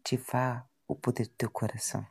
ativar 0.00 0.68
o 0.86 0.96
poder 0.96 1.28
do 1.28 1.34
teu 1.34 1.50
coração. 1.50 2.04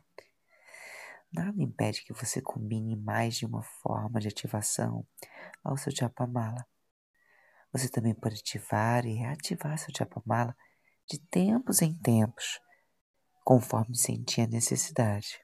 Nada 1.30 1.62
impede 1.62 2.02
que 2.02 2.12
você 2.14 2.40
combine 2.40 2.96
mais 2.96 3.36
de 3.36 3.44
uma 3.44 3.62
forma 3.62 4.18
de 4.18 4.28
ativação 4.28 5.06
ao 5.62 5.76
seu 5.76 5.94
Japamala. 5.94 6.66
Você 7.70 7.90
também 7.90 8.14
pode 8.14 8.36
ativar 8.36 9.04
e 9.04 9.12
reativar 9.12 9.76
seu 9.76 9.94
Japamala 9.94 10.56
de 11.08 11.18
tempos 11.18 11.80
em 11.80 11.94
tempos, 11.94 12.60
conforme 13.44 13.96
sentir 13.96 14.42
a 14.42 14.46
necessidade. 14.46 15.40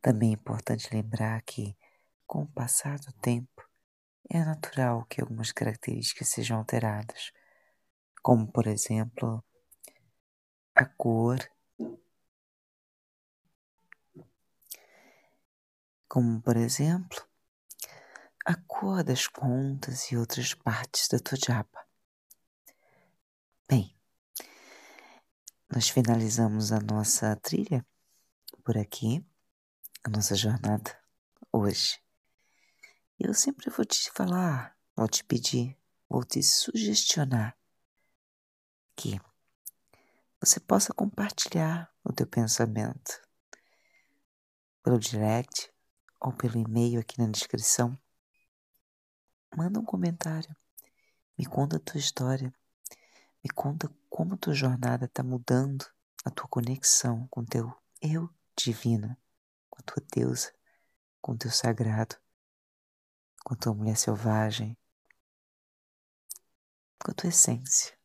Também 0.00 0.30
é 0.30 0.34
importante 0.34 0.94
lembrar 0.94 1.42
que, 1.42 1.76
com 2.26 2.42
o 2.42 2.52
passar 2.52 2.98
do 2.98 3.12
tempo, 3.14 3.68
é 4.30 4.44
natural 4.44 5.04
que 5.06 5.20
algumas 5.20 5.50
características 5.50 6.28
sejam 6.28 6.58
alteradas, 6.58 7.32
como, 8.22 8.50
por 8.50 8.66
exemplo, 8.66 9.44
a 10.74 10.84
cor 10.86 11.38
como 16.08 16.40
por 16.40 16.56
exemplo 16.56 17.26
a 18.44 18.54
cor 18.66 19.04
das 19.04 19.28
pontas 19.28 20.10
e 20.10 20.16
outras 20.16 20.54
partes 20.54 21.08
da 21.08 21.18
tua 21.18 21.38
japa. 21.38 21.81
Bem, 23.68 23.96
nós 25.72 25.88
finalizamos 25.88 26.72
a 26.72 26.80
nossa 26.80 27.36
trilha 27.36 27.86
por 28.62 28.76
aqui, 28.76 29.24
a 30.04 30.10
nossa 30.10 30.34
jornada 30.34 30.98
hoje. 31.50 32.00
Eu 33.18 33.32
sempre 33.32 33.70
vou 33.70 33.84
te 33.84 34.10
falar, 34.10 34.76
vou 34.96 35.08
te 35.08 35.24
pedir, 35.24 35.78
vou 36.08 36.24
te 36.24 36.42
sugestionar 36.42 37.56
que 38.96 39.20
você 40.40 40.58
possa 40.60 40.92
compartilhar 40.92 41.90
o 42.04 42.12
teu 42.12 42.26
pensamento 42.26 43.22
pelo 44.82 44.98
direct 44.98 45.72
ou 46.20 46.32
pelo 46.32 46.58
e-mail 46.58 47.00
aqui 47.00 47.18
na 47.18 47.28
descrição. 47.28 47.96
Manda 49.56 49.78
um 49.78 49.84
comentário. 49.84 50.54
Me 51.38 51.46
conta 51.46 51.76
a 51.76 51.80
tua 51.80 51.98
história. 51.98 52.52
Me 53.42 53.50
conta 53.50 53.92
como 54.08 54.36
tua 54.36 54.54
jornada 54.54 55.06
está 55.06 55.22
mudando 55.22 55.84
a 56.24 56.30
tua 56.30 56.46
conexão 56.46 57.26
com 57.28 57.44
teu 57.44 57.74
eu 58.00 58.32
divino, 58.56 59.16
com 59.68 59.80
a 59.80 59.82
tua 59.82 60.04
deusa, 60.14 60.54
com 61.20 61.32
o 61.32 61.38
teu 61.38 61.50
sagrado, 61.50 62.16
com 63.44 63.54
a 63.54 63.56
tua 63.56 63.74
mulher 63.74 63.96
selvagem, 63.96 64.76
com 67.02 67.10
a 67.10 67.14
tua 67.14 67.30
essência, 67.30 67.98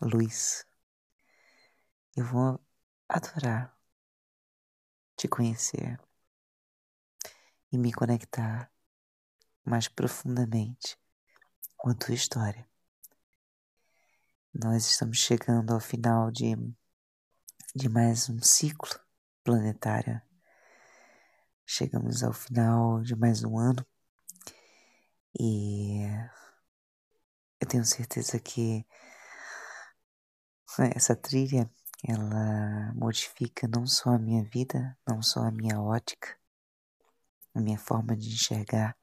luz. 0.00 0.64
Eu 2.16 2.24
vou 2.24 2.58
adorar 3.08 3.78
te 5.16 5.28
conhecer 5.28 6.00
e 7.70 7.76
me 7.76 7.92
conectar 7.92 8.72
mais 9.64 9.86
profundamente 9.86 10.98
com 11.76 11.90
a 11.90 11.94
tua 11.94 12.14
história. 12.14 12.69
Nós 14.52 14.84
estamos 14.90 15.18
chegando 15.18 15.72
ao 15.72 15.78
final 15.78 16.28
de, 16.28 16.56
de 17.72 17.88
mais 17.88 18.28
um 18.28 18.42
ciclo 18.42 18.90
planetário. 19.44 20.20
Chegamos 21.64 22.24
ao 22.24 22.32
final 22.32 23.00
de 23.00 23.14
mais 23.14 23.44
um 23.44 23.56
ano 23.56 23.86
e 25.38 26.00
eu 27.60 27.68
tenho 27.68 27.84
certeza 27.84 28.40
que 28.40 28.84
essa 30.96 31.14
trilha 31.14 31.70
ela 32.02 32.92
modifica 32.94 33.68
não 33.68 33.86
só 33.86 34.10
a 34.10 34.18
minha 34.18 34.42
vida, 34.42 34.98
não 35.06 35.22
só 35.22 35.44
a 35.44 35.52
minha 35.52 35.80
ótica, 35.80 36.36
a 37.54 37.60
minha 37.60 37.78
forma 37.78 38.16
de 38.16 38.28
enxergar 38.34 38.98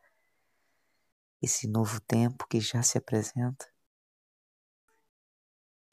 esse 1.42 1.70
novo 1.70 2.02
tempo 2.02 2.46
que 2.50 2.60
já 2.60 2.84
se 2.84 2.98
apresenta. 2.98 3.77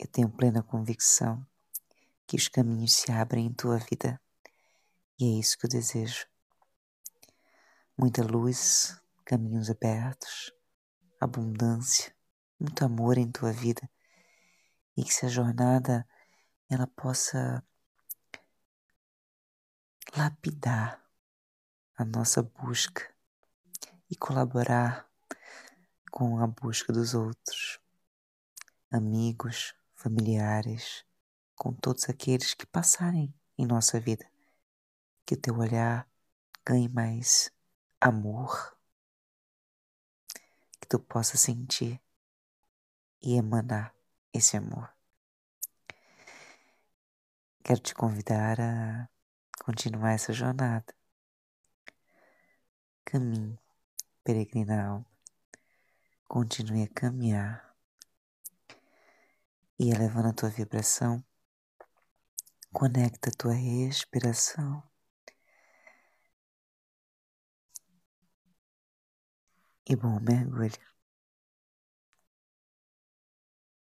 Eu 0.05 0.11
tenho 0.11 0.29
plena 0.29 0.63
convicção 0.63 1.47
que 2.27 2.37
os 2.37 2.47
caminhos 2.47 2.93
se 2.93 3.11
abrem 3.11 3.47
em 3.47 3.53
tua 3.55 3.79
vida 3.79 4.21
e 5.19 5.25
é 5.25 5.41
isso 5.41 5.57
que 5.57 5.65
eu 5.65 5.71
desejo. 5.71 6.27
Muita 7.97 8.23
luz, 8.23 9.01
caminhos 9.25 9.71
abertos, 9.71 10.53
abundância, 11.19 12.15
muito 12.61 12.85
amor 12.85 13.17
em 13.17 13.33
tua 13.33 13.51
vida 13.51 13.91
e 14.95 15.03
que 15.03 15.09
essa 15.09 15.27
jornada 15.27 16.07
ela 16.69 16.87
possa 16.87 17.65
lapidar 20.15 21.03
a 21.97 22.05
nossa 22.05 22.43
busca 22.43 23.11
e 24.11 24.17
colaborar 24.17 25.11
com 26.11 26.39
a 26.41 26.47
busca 26.47 26.93
dos 26.93 27.15
outros, 27.15 27.81
amigos, 28.91 29.75
familiares, 30.05 31.03
com 31.57 31.73
todos 31.73 32.11
aqueles 32.11 32.53
que 32.53 32.67
passarem 32.67 33.35
em 33.57 33.67
nossa 33.67 33.99
vida. 33.99 34.31
Que 35.25 35.35
o 35.35 35.41
teu 35.41 35.57
olhar 35.57 36.07
ganhe 36.67 36.89
mais 36.91 37.51
amor, 37.99 38.77
que 40.79 40.87
tu 40.87 40.99
possa 40.99 41.39
sentir 41.39 41.99
e 43.23 43.35
emanar 43.35 43.95
esse 44.31 44.59
amor. 44.59 44.93
Quero 47.63 47.81
te 47.81 47.95
convidar 47.95 48.61
a 48.61 49.09
continuar 49.65 50.13
essa 50.13 50.35
jornada. 50.35 50.95
Caminhe, 53.07 53.59
peregrina 54.23 54.87
alma. 54.87 55.07
Continue 56.29 56.83
a 56.83 56.89
caminhar 56.89 57.64
e 59.79 59.91
elevando 59.91 60.29
a 60.29 60.33
tua 60.33 60.51
vibração. 60.51 61.25
Conecta 62.73 63.31
a 63.31 63.33
tua 63.33 63.53
respiração. 63.53 64.83
E 69.87 69.95
bom 69.97 70.19
mergulho. 70.21 70.94